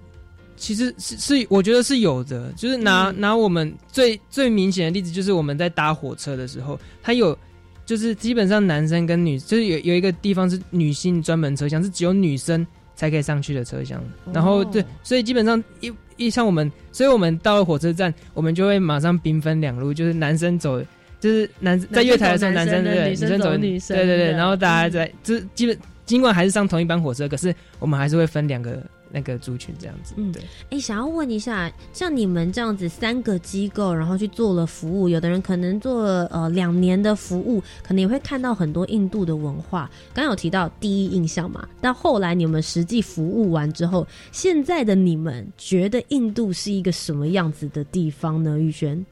[0.57, 2.51] 其实是是，我觉得是有的。
[2.53, 7.37] 就是拿拿我们最最明显的例子，就是我们在搭火车的时候，它有
[7.85, 14.03] 就是基本上男生跟女，就是有有一个地方是女性专门车厢，是只有女生才可以上去的车厢。
[14.33, 20.81] 然后对，所以基本上一一像我们，所以我们到了火车站，我们就会马上兵分两路，就是男生走。
[21.21, 28.81] 就是男在月台的时候，男生对女生走女生，对对对，然后大家在，就是基本尽管还是上同一班火车，可是我们还是会分两个
[29.11, 30.15] 那个族群这样子。
[30.17, 30.41] 嗯，对。
[30.71, 39.89] 哎，想要问一下，像你们这样子三个机构，然后去做了服务，有的人可能做了呃两年的服务，可能也会看到很多印度的文化。
[40.13, 48.59] 刚有提到第一印象嘛，到后来你们实际服务完之后，现在的你们觉得印度是一个什么样子的地方呢？
[48.59, 49.05] 玉轩，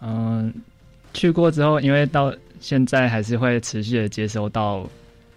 [0.00, 0.52] 嗯。
[1.12, 4.88] 去过之后，因为到现在还是会持续的接收到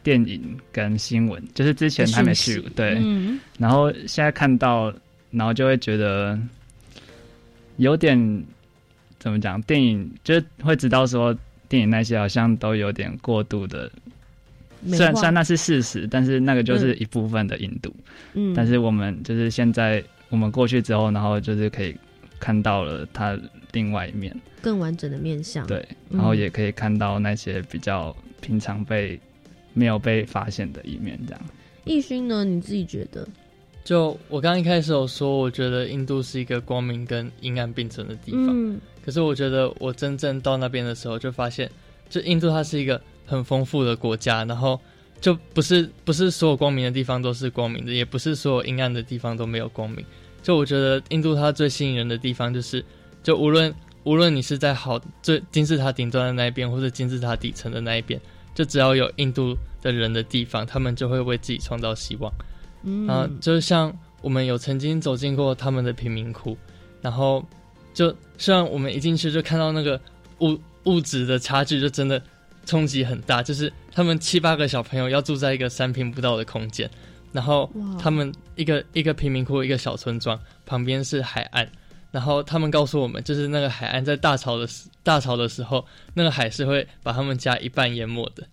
[0.04, 3.02] 电影跟新闻，就是之前还没去对，
[3.58, 4.94] 然后现在看到，
[5.32, 6.38] 然后就会觉得
[7.78, 8.44] 有点
[9.20, 11.36] 怎么讲，电影就会知道说
[11.70, 13.90] 电影那些好像都有点过度的，
[14.88, 17.96] 虽然虽然那是事实，但是那个就是一部分的印度，
[18.34, 21.96] 嗯，但是我们就是现在我们过去之后，然后就是可以
[22.40, 23.40] 看到了它
[23.74, 24.34] 另外一面。
[24.62, 29.20] 更完整的面相，对，然后也可以看到那些比较平常被
[29.74, 31.42] 没有被发现的一面，这样。
[31.84, 32.46] 易勋呢？
[32.46, 33.28] 你自己觉得？
[33.84, 38.48] 就我刚刚一开始有说，我觉得印度是一个光明跟阴暗并存的地方。
[38.50, 38.80] 嗯。
[39.04, 41.70] 可是我觉得我真正到那边的时候，就发现，
[42.10, 44.80] 就印度它是一个很丰富的国家，然后
[45.20, 50.06] 就不是不是所有光明的地方都是光明的，也不是所有阴暗的地方都没有光明。
[50.42, 52.82] 就我觉得印度它最吸引人的地方，就是
[53.24, 53.74] 就无论。
[54.06, 58.20] 无论你是在好最金字塔顶端的那一边，或者金字塔底层的那一边，
[58.54, 62.30] 就只要有印度的人的地方，他们就会为自己创造希望。
[62.84, 66.58] 嗯，啊，就像我们有曾经走进过他们的贫民窟，
[67.02, 67.42] 然后
[67.94, 69.98] 就虽然我们一进去就看到那个
[70.40, 72.22] 物物质的差距，就真的
[72.66, 73.42] 冲击很大。
[73.42, 76.92] 就是他们七八个小朋友要住在一个三平不到的空间，
[77.32, 81.66] 然后他们一个一个贫民窟，一个小村庄旁边是海岸。
[82.14, 85.84] 然后他们告诉我们，就是那个海岸在大潮的时大潮的时候，
[86.14, 88.44] 那个海是会把他们家一半淹没的。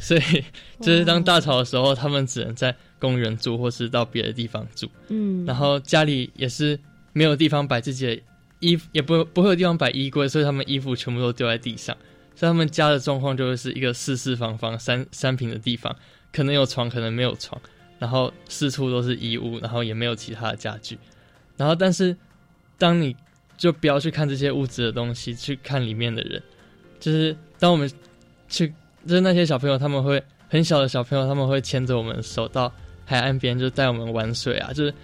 [0.00, 0.44] 所以，
[0.80, 4.90] 就是当大潮的时候，他们只能在公园住，或是到别的地方住。
[5.10, 5.46] 嗯。
[5.46, 6.76] 然后家里也是
[7.12, 8.20] 没有地方摆自己的
[8.58, 11.96] 衣服，也不不会有地方摆衣柜，所以他们衣服全部都丢在地上。
[12.34, 15.94] 所以他们家的状况就会是一个四四方方、三三平的地方，
[16.32, 17.62] 可能有床，可能没有床，
[18.00, 20.98] 然后四处都是衣物，然后也没有其他的家具。
[21.56, 22.16] 然后，但是。
[22.78, 23.14] 当你
[23.56, 26.42] 就不要去看这些物质的东西，去看里面的人。
[27.00, 27.90] 就是当我们
[28.48, 28.72] 去
[29.06, 32.72] 就是那些小朋友他们会很小的小朋友他们会牵着我们手到
[33.04, 34.94] 海岸边，就带我们玩水啊，就是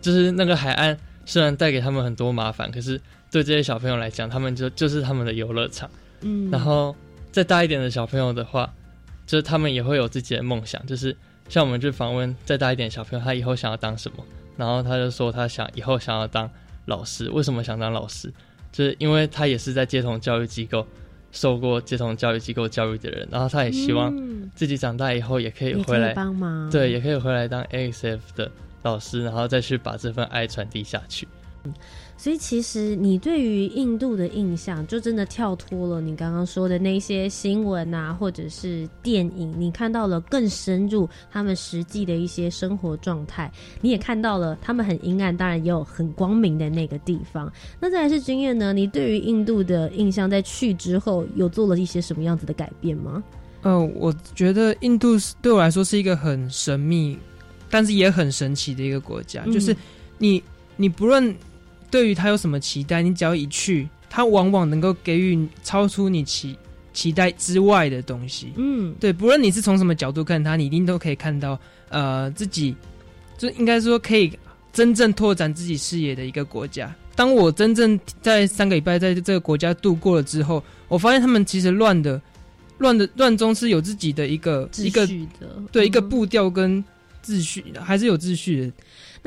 [0.00, 0.96] 就是那个海岸
[1.26, 3.00] 虽然带给他们很多麻烦，可是
[3.30, 5.90] 对这些小朋友来讲，他们就就是他们的游乐场。
[6.22, 6.94] 嗯，然后
[7.30, 8.72] 再大一点的小朋友的话，
[9.26, 11.14] 就是他们也会有自己的梦想，就是
[11.50, 14.24] 像我们去访问再大一点小朋友，他以后想要当什么，
[14.56, 16.50] 然后他就说他想以后想要当
[16.86, 18.32] 老师，为什么想当老师？
[18.72, 20.86] 就是因为他也是在街童教育机构
[21.30, 24.12] 受过街童教育机构教育的人，然后他也希望
[24.54, 28.50] 自己长大以后也可以回来帮忙，对，也可以回来当 AXF 的
[28.82, 31.26] 老师，然后再去把这份爱传递下去。
[32.24, 43.52] 所以其实你对于印度的印象，就真的跳脱了你刚刚说的那些新闻啊，或者是电影，你看到了更深入他们实际的一些生活状态，
[43.82, 47.52] 你也看到了他们很阴暗，当然也有很光明的那个地方。
[47.78, 48.72] 那再来是经验呢？
[48.72, 53.22] 你对于印度的印象，在去之后有做了一些什么样子的改变吗？
[53.64, 55.08] 嗯，我觉得印度
[55.42, 57.18] 对我来说是一个很神秘，
[57.68, 59.76] 但是也很神奇的一个国家，就是
[60.16, 60.42] 你
[60.78, 61.36] 你不论。
[61.94, 63.00] 对于他有什么期待？
[63.02, 66.58] 你只要一去，他往往能够给予超出你期
[66.92, 68.52] 期待之外的东西。
[68.56, 71.56] 嗯，对，不论你是从什么角度看他，你一定都可以看到，
[71.90, 72.74] 呃，自己
[73.38, 74.32] 就应该说可以
[74.72, 76.92] 真正拓展自己视野的一个国家。
[77.14, 82.20] 当我真正在三个礼拜在这个国家度过了之后，我发现他们其实乱的
[82.78, 86.84] 乱的乱中是有自己的一个秩序的，对，一个步调跟
[87.24, 88.72] 秩序还是有秩序的。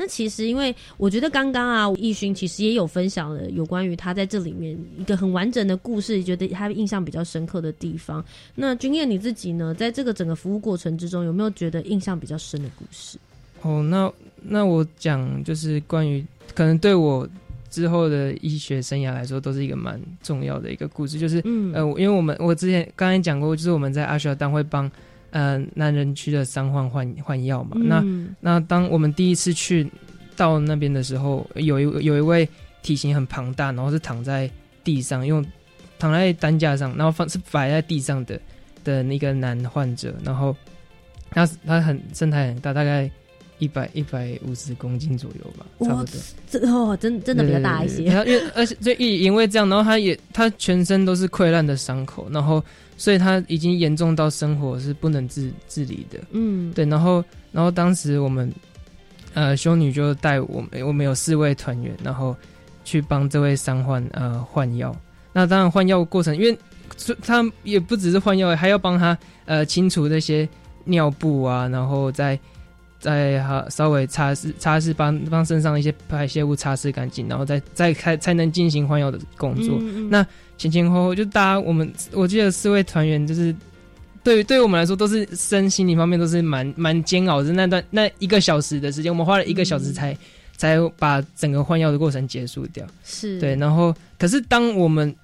[0.00, 8.24] 那其实，因为我觉得刚刚啊，易勋其实也有分享了有关于他在这里面一个很完整的故事，觉得他印象比较深刻的地方。
[8.54, 13.18] 那君燕你自己呢，在这个整个服务过程之中，有没有觉得印象比较深的故事？
[13.62, 14.08] 哦，那
[14.40, 16.24] 那我讲就是关于
[16.54, 17.28] 可能对我
[17.68, 24.88] 之后的医学生涯来说，都是一个蛮重要的一个故事，就是嗯呃，因为我们我之前刚才讲过，就是我们在阿尔丹会帮。
[25.30, 27.76] 呃，男人区的伤患换换药嘛？
[27.76, 28.02] 那
[28.40, 29.86] 那当我们第一次去
[30.36, 32.48] 到那边的时候，有一有一位
[32.82, 34.50] 体型很庞大，然后是躺在
[34.82, 35.44] 地上，用
[35.98, 38.40] 躺在担架上，然后放是摆在地上的
[38.84, 40.56] 的那个男患者，然后
[41.30, 43.10] 他他很身材很大，大概
[43.58, 46.20] 一百一百五十公斤左右吧，差不多。
[46.50, 48.04] 这哦，真真的比较大一些。
[48.04, 52.62] 然后因为而且就因因为这样，然后他也他全身都是溃烂的伤口，然后。
[53.00, 58.52] 所以他已经严重到生活是不能自自理的，嗯，对，然后，然后当时我们，
[59.34, 62.34] 呃，修女就带我们，我们有四位团员，然后
[62.84, 64.92] 去帮这位伤患呃换药。
[65.32, 66.58] 那当然换药过程，因为
[67.22, 70.48] 他也不只是换药，还要帮他呃清除那些
[70.82, 72.36] 尿布啊，然后再
[72.98, 79.78] 再哈稍微擦拭擦拭，帮帮身上一些排泄物擦拭干净，然后再再开才能进行换药的工作。
[80.10, 80.26] 那
[80.56, 83.54] 前前后后就大家，我们我记得四位团员就是，
[84.24, 87.52] 对对于我们来说都是身心理方面都是蛮蛮煎熬的。
[87.52, 90.16] 那段那一个小时的时间，我们花了一个小时才
[90.56, 92.84] 才把整个换药的过程结束掉。
[93.04, 95.14] 是对，然后可是当我们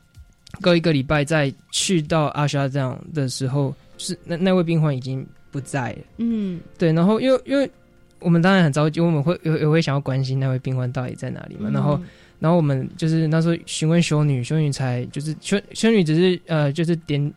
[0.61, 5.99] 隔一个礼拜再去到阿沙这样的时候，是那那位病患已经不在了。
[6.17, 7.71] 嗯，对，然后因为因为
[8.19, 12.01] 我们当然很着急，我们会也也会想要关心那位病患到底在哪里嘛，然后。
[12.41, 17.33] 然后我们就是那时候询问修女，修女才就是修修女只是呃就是点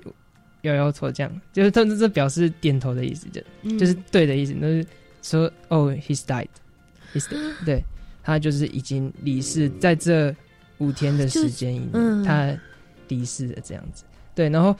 [0.63, 4.85] 摇摇头这样，就是他这表示点头的意思，就就是对的意思，那是
[5.21, 7.25] 说哦，he's died，he's
[7.63, 7.81] 对，
[8.21, 10.35] 他就是已经离世，在这
[10.79, 12.53] 五天的时间以内，他
[13.07, 14.03] 离世了这样子。
[14.35, 14.75] 对，然后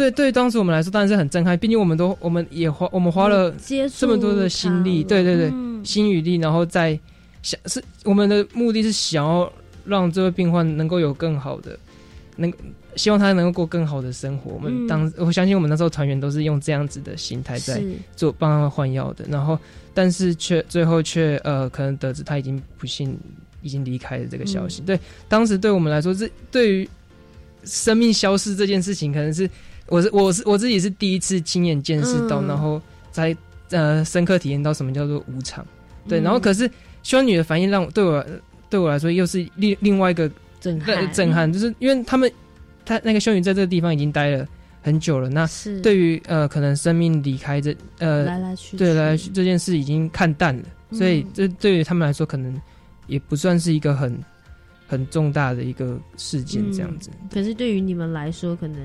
[0.00, 3.54] 对对，当时我们来说当然是很震撼，毕竟我们都我们也花我们花了
[3.98, 5.52] 这么多的心力，对对对，
[5.84, 6.98] 心与力，然后在
[7.42, 9.52] 想是我们的目的是想要。
[9.86, 11.76] 让这位病患能够有更好的，
[12.36, 12.52] 能
[12.96, 14.52] 希望他能够过更好的生活。
[14.52, 17.82] 我们当我相信我们那时候团员都是用这样子的心态在
[18.14, 19.58] 做帮他们换药的，然后
[19.94, 23.18] 但是却最后却呃可能得知他已经不幸
[23.62, 24.82] 已经离开了这个消息。
[24.82, 26.88] 对，当时对我们来说，这对于
[27.64, 29.48] 生命消失这件事情，可能是
[29.90, 32.80] 我是我是我自己是第一次亲眼见识到，然后
[33.12, 33.36] 才
[33.68, 35.62] 呃深刻体验到什么叫做无常。
[36.08, 36.70] 对，然后可是
[37.02, 38.24] 修女的反应让我对我。
[38.70, 40.30] 对我来说，又是另另外一个
[40.60, 42.30] 震撼，震撼，就是因为他们，
[42.84, 44.46] 他那个修女在这个地方已经待了
[44.80, 45.28] 很久了。
[45.28, 45.44] 那
[45.82, 50.62] 对于呃，可能生命离开这呃，来来去对来来去这件事已经看淡了，
[50.92, 52.56] 所以这对于他们来说，可能
[53.08, 54.16] 也不算是一个很
[54.86, 57.10] 很重大的一个事件这样子。
[57.28, 58.78] 可是对于你们来说，可能。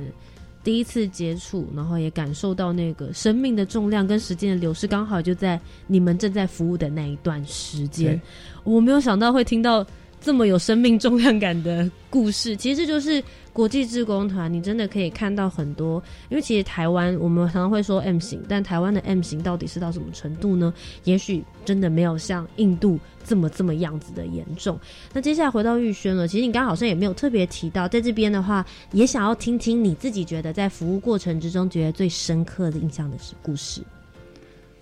[0.66, 8.20] 第一次接触，然后也感受到那个生命的重量跟时间的流逝，刚好就在你们正在服务的那一段时间。
[8.63, 9.86] 我没有想到会听到
[10.22, 14.51] 这么有生命重量感的故事，其实就是国际志工团。
[14.51, 20.74] 你真的可以看到很多，因为其实台湾我们常常会说 M 型，但台湾的 M 型到底是到什么程度呢？
[21.03, 24.80] 也许真的没有像印度这么这么样子的严重。
[25.13, 33.84] 那接下来回到玉轩了，其实你刚刚好像也没有特别提到，在这边的话，也想要听听你自己觉得在服务过程之中觉得最深刻的印象的是故事。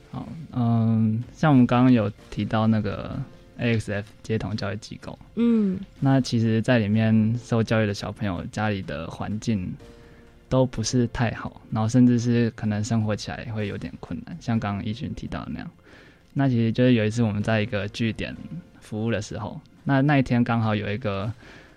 [0.09, 3.19] 好，嗯，像我们刚刚有提到那个。
[3.59, 9.71] AXF 接同教育机构，嗯，那其实，在里面受教育的小朋友，家里的环境
[10.49, 15.69] 都不是太好，然后甚至是可能生活起来会有点困难，像刚刚一群提到的那样。
[16.33, 18.35] 那其实就是有一次我们在一个据点
[18.81, 21.31] 服务的时候，那那一天刚好有一个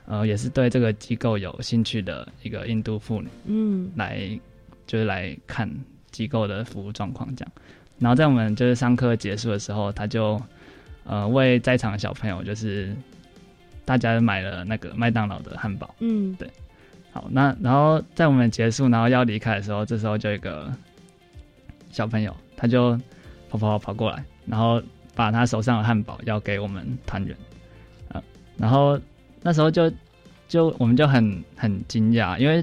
[0.07, 4.27] 呃，也是对这个机构有兴趣的一个印度妇女，嗯，来
[4.87, 5.71] 就是来看
[6.11, 7.53] 机构的服务状况这样。
[7.99, 10.41] 然后在我们就是上课结束的时候，他就。
[11.07, 12.95] 呃，为在场的小朋友，就是
[13.85, 15.95] 大家买了那个麦当劳的汉堡。
[16.01, 16.51] 嗯，对。
[17.13, 20.71] 好，那然后在我们结束，然后要离开的时候，这时候就一个
[21.91, 22.99] 小朋友，他就
[23.49, 24.83] 跑跑跑过来，然后
[25.15, 27.35] 把他手上的汉堡要给我们团员。
[28.13, 28.23] 啊，
[28.59, 29.01] 然后
[29.43, 29.91] 那时候就
[30.47, 32.63] 就我们就很很惊讶，因为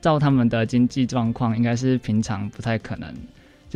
[0.00, 3.12] 照他们的经济状况，应该是平常不太可能。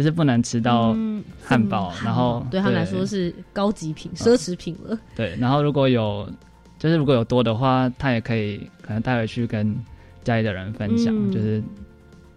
[0.00, 0.96] 就是不能吃到
[1.44, 4.98] 汉堡，然后对他来说是高级品、奢侈品了。
[5.14, 6.26] 对，然后如果有，
[6.78, 9.76] 就是如果有多的话，他也可以可能带回去跟
[10.24, 11.62] 家里的人分享，就是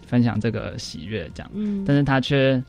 [0.05, 1.49] 分享这个喜悦这样。
[1.53, 2.61] 嗯，但是他却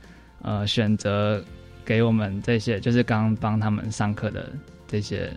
[0.43, 1.43] 呃选择
[1.85, 4.53] 给我们这些，就是刚帮他们上课的
[4.87, 5.29] 这些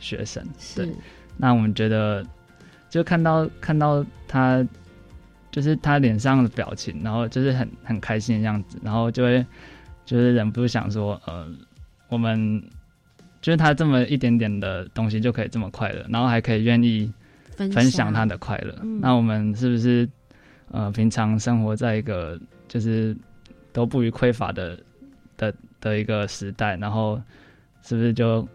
[0.00, 0.44] 学生。
[0.74, 0.90] 对，
[1.36, 2.26] 那我们觉得
[2.90, 4.66] 就看到看到他。
[5.56, 9.46] 就是他脸上的表情，然后就是很很开心的样子，然后就会
[10.04, 11.50] 就是忍不住想说，呃，
[12.10, 12.62] 我们
[13.40, 17.10] 就是他这么一点点的东西就可以这么快乐，然后还可以愿意
[17.56, 20.06] 分享他的快乐，那我们是不是
[20.72, 22.38] 呃平常生活在一个
[22.68, 23.16] 就是
[23.72, 24.78] 都不予匮乏的
[25.38, 27.18] 的的一个时代，然后
[27.82, 28.46] 是不是就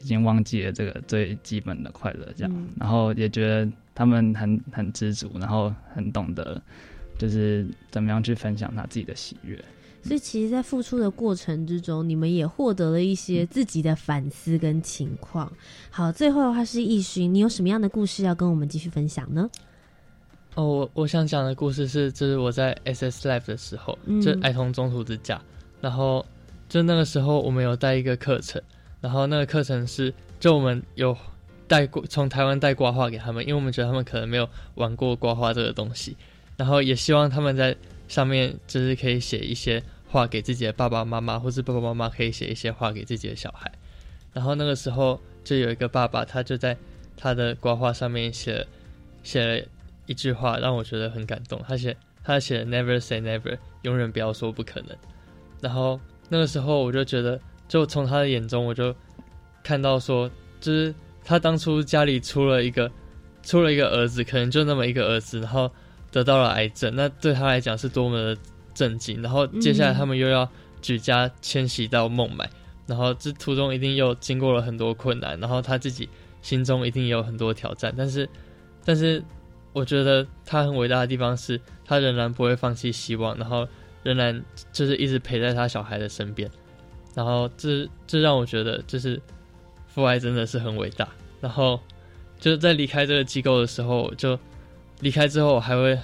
[0.00, 2.28] 已经忘记了这个最基本的快乐？
[2.36, 3.68] 这样，然后也觉得。
[3.96, 6.60] 他们很很知足，然后很懂得，
[7.18, 9.58] 就是怎么样去分享他自己的喜悦。
[10.02, 15.50] 所以，其实，在付出的过程之中，你们也获得了一些自己的反思跟情况。
[15.90, 19.50] 好，最后的话是易勋，你有什么样的故事要跟我们继续分享呢？
[20.54, 25.40] 哦，我我想讲的故事是，就是我在 SS Life 的时候，就爱童中途之家，
[25.80, 26.24] 然后
[26.68, 28.62] 就那个时候我们有带一个课程，
[29.00, 31.16] 然后那个课程是，就我们有。
[31.68, 36.16] 带过从台湾带挂画给他们，因为我们觉得他们可能没有玩过刮画这个东西，
[36.56, 43.70] 然后也希望他们在上面就是可以写一些话给自己的爸爸妈妈，或是爸爸妈妈可以写一些话给自己的小孩。
[44.32, 46.76] 然后那个时候就有一个爸爸，他就在
[47.16, 48.64] 他的挂画上面写
[49.24, 49.66] 写了
[50.06, 51.60] 一句话，让我觉得很感动。
[51.66, 54.96] 他写他写 Never say never，永远不要说不可能。
[55.60, 55.98] 然后
[56.28, 58.94] 那个时候我就觉得，就从他的眼中，我就
[59.64, 60.94] 看到说，就是。
[61.28, 62.88] 他当初家里出了一个，
[63.42, 65.68] 出了一个儿子，可能就那么一个儿子，然后
[66.12, 68.40] 得到了癌症，那对他来讲是多么的
[68.72, 69.20] 震惊。
[69.20, 70.48] 然后接下来他们又要
[70.80, 72.48] 举家迁徙到孟买，
[72.86, 76.08] 然后这途中一定又经过了很多困难，然后他自己
[76.42, 77.92] 心中一定也有很多挑战。
[77.98, 78.28] 但是，
[78.84, 79.20] 但是
[79.72, 83.66] 我觉得他很伟大的地方是，他仍然不会放弃希望，然后
[84.04, 86.48] 仍然就是一直陪在他小孩的身边。
[87.16, 89.20] 然后这这让我觉得就是。
[89.96, 91.08] 父爱真的是很伟大，
[91.40, 91.80] 然后
[92.38, 94.38] 就是在离开这个机构的时候，就
[95.00, 95.98] 离开之后，我还会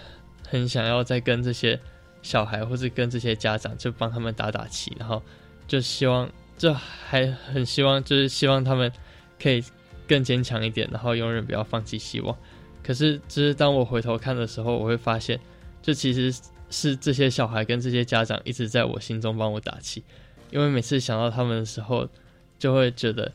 [0.48, 1.78] 很想要再跟这些
[2.22, 5.22] 小孩，或是跟这些家长，就帮他们打打气，然后
[5.68, 6.26] 就希望，
[6.56, 8.90] 就还很希望，就是希望他们
[9.38, 9.62] 可以
[10.08, 12.34] 更坚强一点，然后永远不要放弃希望。
[12.82, 15.38] 可是，就是当我回头看的时候，我会发现，
[15.82, 16.34] 就其实
[16.70, 20.02] 是这些小孩跟这些家长一直在我心中帮我打气，
[20.50, 22.08] 因为每次想到他们的时候，
[22.58, 23.30] 就会觉得。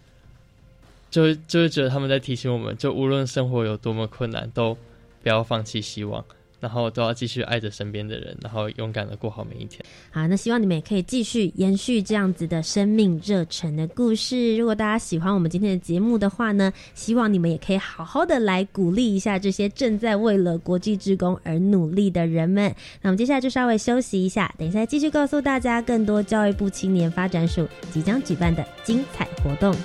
[1.18, 4.78] 就就会觉得他们在提醒我们，就无论生活有多么困难，都
[5.24, 6.24] 不要放弃希望，
[6.60, 9.84] 然后都要继续爱着身边的人，然后勇敢的过好每一天。
[10.12, 14.56] 好，那希望你们也可以继续延续这样子的生命热忱的故事。
[14.58, 22.72] 如果大家喜欢我们今天的节目的话呢，希望你们也可以好好的来鼓励一下这些正在为了国际职工而努力的人们。
[23.02, 29.76] 那我们接下来就稍微休息一下，等一下继续告诉大家更多教育部青年发展署即将举办的精彩活动。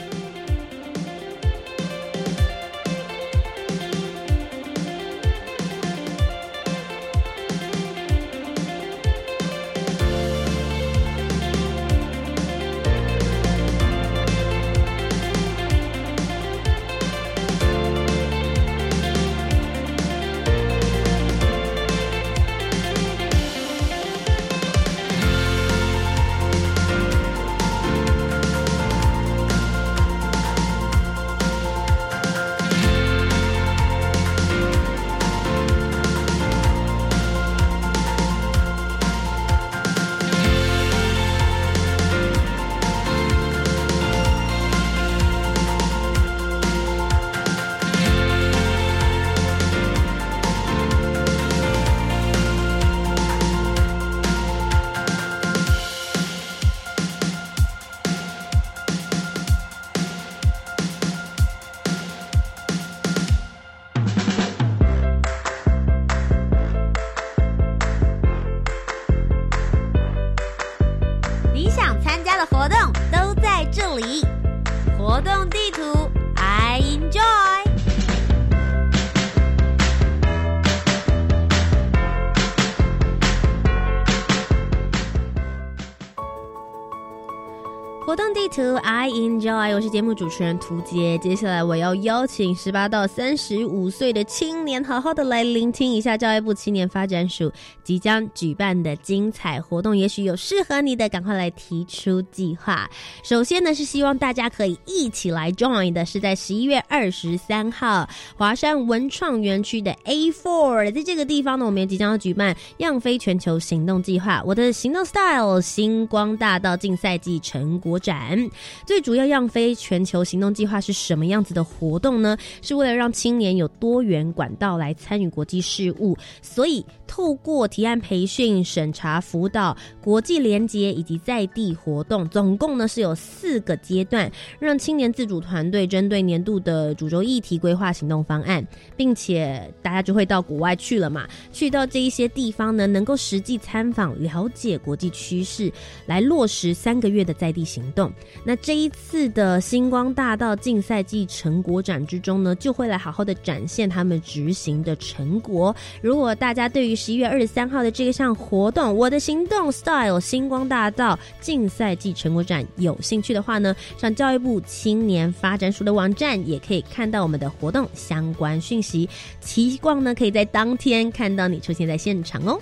[88.52, 91.16] To I Enjoy，我是节目主持人涂杰。
[91.16, 97.50] 接下来我要邀请十八到三十五岁的青年，好好的来聆听一下教育部青年发展署
[97.82, 99.96] 即将举办的精彩活动。
[99.96, 102.88] 也许有适合你的，赶快来提出计划。
[103.22, 118.50] 首先呢，是希望大家可以一起来 join 的，是在十一月二十三号华山文创园区的 A Four，在这个地方呢，我们也即将要举办“样飞全球行动计划”我的行动 style 星光大道竞赛季成果展。
[118.86, 122.36] 最主要样飞全球行动计划是什么样子的活动呢？
[122.60, 145.70] 是为了让青年有多元管道来参与国际事务，所以透过提案培训、审查辅导、国际联结以及在地活动，总共呢是有四个阶段，让青年自主团队针对年度的主轴议题规划行动方案，并且大家就会到国外去了嘛，去到这一些地方呢，能够实际参访、了解国际趋势，
[146.06, 148.10] 来落实三个月的在地行动。
[148.44, 155.74] 那这一次的星光大道竞赛季成果展之中呢，就会来好好的展现他们执行的成果。
[156.00, 169.08] 如果大家对于十一月二十三号的这个项活动“我的行动 Style 星光大道竞赛季成果展”有兴趣的话呢，上教育部青年发展署的网站也可以看到我们的活动相关讯息。
[169.40, 172.58] 期望呢，可以在当天看到你出现在现场哦。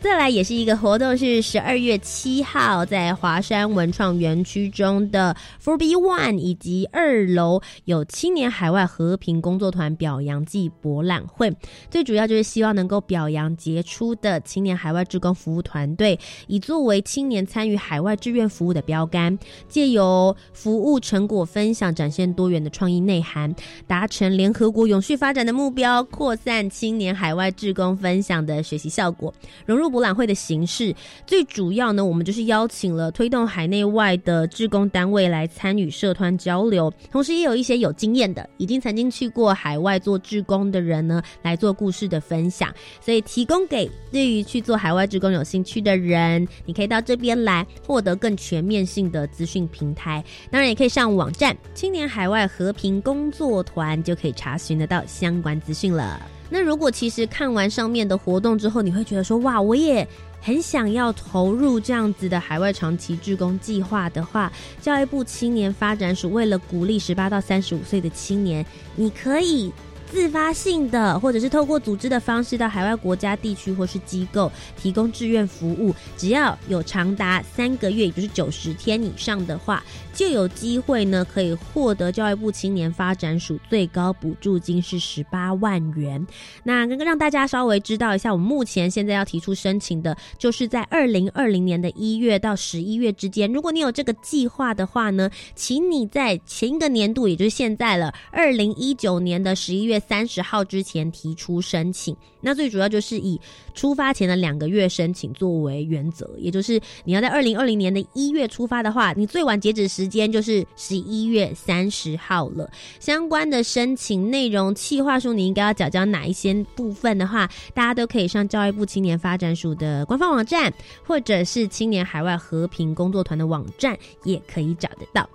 [0.00, 11.54] 再来也是一个活动，是十二月七号在华山文创园区中的 Four B One 以及二楼有青年海外和平工作团表扬季博览会。
[11.90, 19.38] 最主要就是希望能够表扬杰出的青年海外志工服务团队，以作为青年参与海外志愿服务的标杆，
[19.68, 23.54] 借由服务成果分享，展现多元的创意内涵，
[23.86, 29.32] 达成联合国永续发展的目标，扩散青年海外志工分享的学习效果，
[29.66, 29.89] 融入。
[29.90, 30.94] 博览会的形式
[31.26, 42.72] 最主要呢，我们就是邀请了推动海内外的志工单位来参与社团交流，同时也有一些有经验的、已经曾经去过海外做志工的人呢，来做故事的分享。
[43.00, 50.22] 所以提供给对于去做海外志工有兴趣的人，你可以到这边来获得更全面性的资讯平台。
[50.50, 56.20] 当然，也可以上网站青年海外和平工作团，就可以查询得到相关资讯了。
[56.50, 60.06] 那如果其实看完上面的活动之后，你会觉得说哇，我也
[60.42, 69.72] 很想要投入这样子的海外长期志工计划的话，教育部青年发展署为了鼓励十八到三十五岁的青年，你可以。
[70.10, 79.82] 自发性的，或者是透过组织的方式到海外国家、地区或是机构提供志愿服务，只要有长达三个月，也就是九十天以上的话，
[80.12, 86.26] 就有机会呢，可以获得教育部青年发展署最高补助金是十八万元。
[86.64, 93.50] 那刚刚让大家稍微知道一下，我们目前现在要提出申请的，就是在二零二零年的一月到十一月之间。
[93.52, 99.99] 如果你有这个计划的话呢，请你在前一个年度，也就是现在了，二零一九年的十一月。
[100.00, 103.40] 三十号之前提出申请，那最主要就是以
[103.74, 112.70] 出发前的两个月申请作为原则，也就是你要在二零二零年的一月出发的话，你最晚截止时间就是十一月三十号了。
[112.98, 120.72] 相关的申请内容、计划书，你应该要缴交哪一些部分的话，大家都可以上教育部青年发展署的官方网站，
[121.04, 125.28] 或者是青年海外和平工作团的网站，也可以找得到。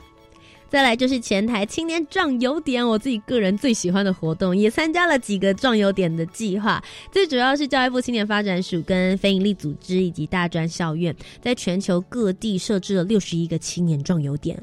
[0.70, 6.84] 再来就是前台青年壮游点，我自己个人最喜欢的活动，也参加了几个壮游点的计划。
[7.12, 14.62] 最主要是教育部青年发展署跟非营利组织以及大专校院，在全球各地设置了六十一个青年壮游点。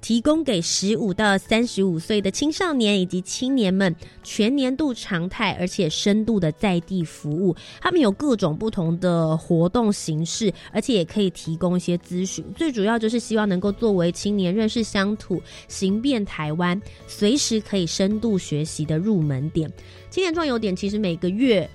[0.00, 12.44] 提供给十五到三十五岁的青少年以及青年们全年度常态而且深度的在地服务，他们有各种不同的活动形式，而且也可以提供一些咨询。
[12.56, 19.70] 最主要就是希望能够作为青年认识乡土、行遍台湾、随时可以深度学习的入门点。
[20.10, 21.68] 青年壮游点其实每个月。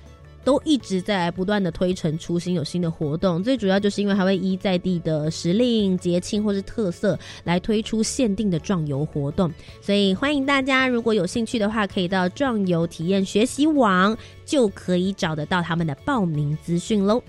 [0.44, 3.44] 都一直在不断的推陈出新，有新的活动。
[3.44, 9.52] 最主要就是因为还会依在地的时令、节庆或是特色来推出限定的壮游活动。
[9.82, 17.22] 所以欢迎大家，如果有兴趣的话，可以到壮游体验学习网，就可以找得到他们的报名资讯喽。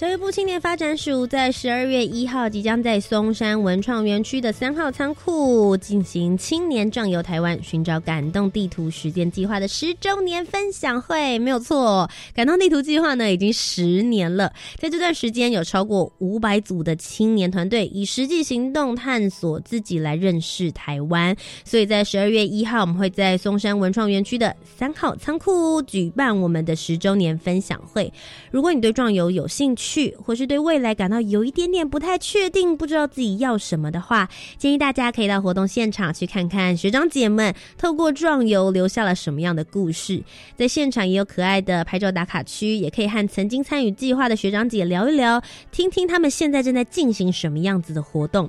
[0.00, 11.38] 教育部青年发展署在十二月一号即将在松山文创园区的三号仓库进行青年壮游台湾、寻找感动地图实践计划的十周年分享会。
[11.38, 21.36] 没有错，感动地图计划呢已经十年了，在这段时间有超过五百组的青年团队以实际行动探索自己来认识台湾。
[21.62, 28.10] 所以在十二月一号，我们会在松山文创园区的三号仓库举办我们的十周年分享会。
[28.50, 40.22] 如果你对壮游有兴趣，去，或是对未来感到有一点点不太确定，不知道自己要什么的话，建议大家可以到活动现场去看看学长姐们透过壮游留下了什么样的故事。
[40.56, 48.48] 在现场也有可爱的拍照打卡区，也可以和曾经参与计划的学长姐聊一聊，听听他们现在正在进行什么样子的活动。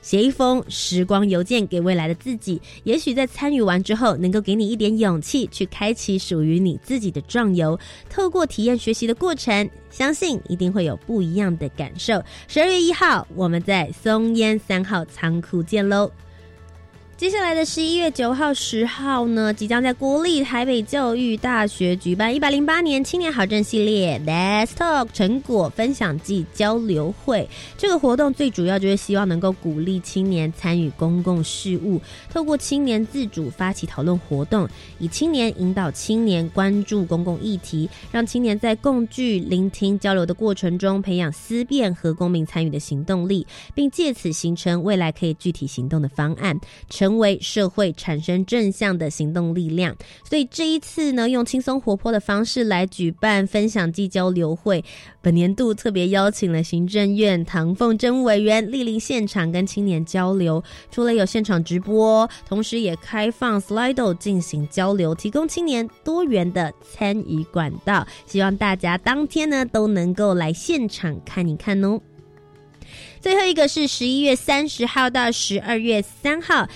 [0.00, 7.78] 写一封时光邮件给未来的自己，也许在参与完之后，能够给你一点勇气，去开启属于你自己的壮游。
[8.08, 12.22] 透过体验学习的过程，相信一定会有不一样的感受。
[12.46, 16.10] 十二月一号，我们在松烟三号仓库见喽。
[17.18, 27.50] 接下来的十一月九号、十号呢，即将在国立台北教育大学举办一百零八年青年好政系列 Let's Talk 成果分享暨交流会。
[27.76, 32.00] 这个活动最主要就是希望能够鼓励青年参与公共事务，
[32.30, 34.68] 透过青年自主发起讨论活动，
[35.00, 43.44] 以青年引导青年关注公共议题，让青年在共聚、聆听、交流的过程中，培养思辨和公民参与的行动力，
[43.74, 46.56] 并借此形成未来可以具体行动的方案。
[46.88, 49.96] 成成为社会产生正向的行动力量，
[50.28, 54.84] 所以这一次呢，用轻松活泼的方式来举办分享暨交流会。
[55.22, 60.62] 本年度特别邀请了行政院唐凤珍委员莅临现场，跟青年交流。
[60.90, 68.06] 除了有现场直播，同时也开放 Slido 进行交流，提供青年多元的参与管道。
[68.26, 71.98] 希望大家当天呢都能够来现场看一看哦。
[73.22, 76.68] 最后一个是十一月三十号到十二月三号。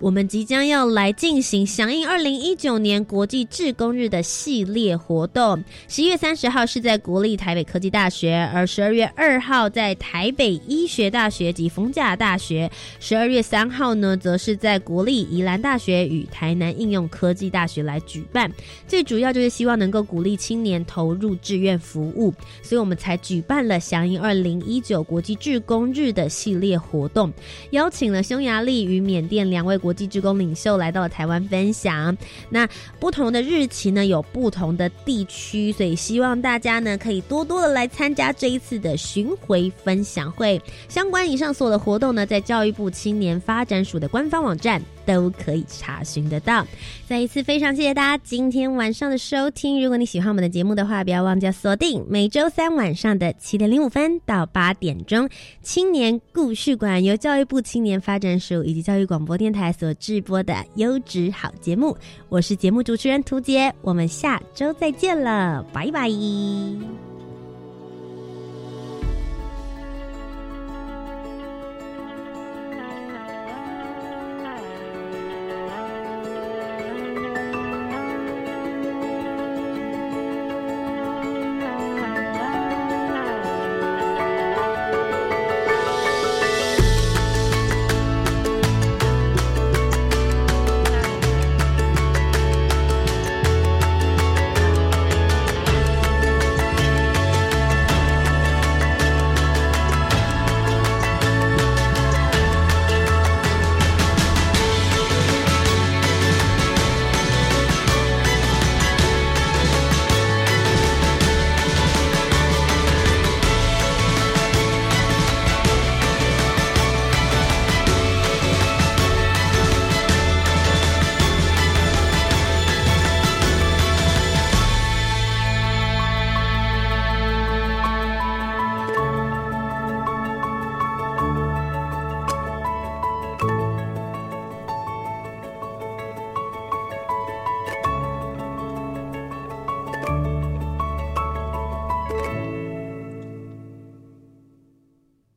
[0.00, 5.62] 我们即将要来进行响应二零一九年国际志工日的系列活动。
[5.88, 12.70] 十一月三十号是在国立台北科技大学，而十二月二号在台北医学大学及逢甲大学。
[12.98, 18.50] 十二月三号呢，则是在国立宜兰大学与台南应用科技大学来举办。
[18.88, 22.32] 最主要就是希望能够鼓励青年投入志愿服务，
[22.62, 27.30] 所以我们才举办了响应二零一九国际志工日的系列活动，
[27.72, 29.89] 邀请了匈牙利与缅甸两位国。
[29.90, 32.16] 国际职工领袖来到了台湾分享，
[32.48, 32.64] 那
[33.00, 40.62] 不同的日期呢，有不同的地区，所以希望大家呢可以多多的来参加这一次的巡回分享会。
[40.88, 44.80] 相关以上所有的活动呢，在教育部青年发展署的官方网站。
[45.04, 46.66] 都可以查询得到。
[47.06, 49.82] 再一次非常谢谢大家今天晚上的收听。
[49.82, 55.28] 如果你喜欢我们的节目的话，不要忘记锁定每周三晚上的七点零五分到八点钟，
[55.62, 61.96] 青年故事馆由教育部青年发展署以及教育广播电台所制播的优质好节目。
[62.28, 67.09] 我是节目主持人涂杰，我们下周再见了，拜拜。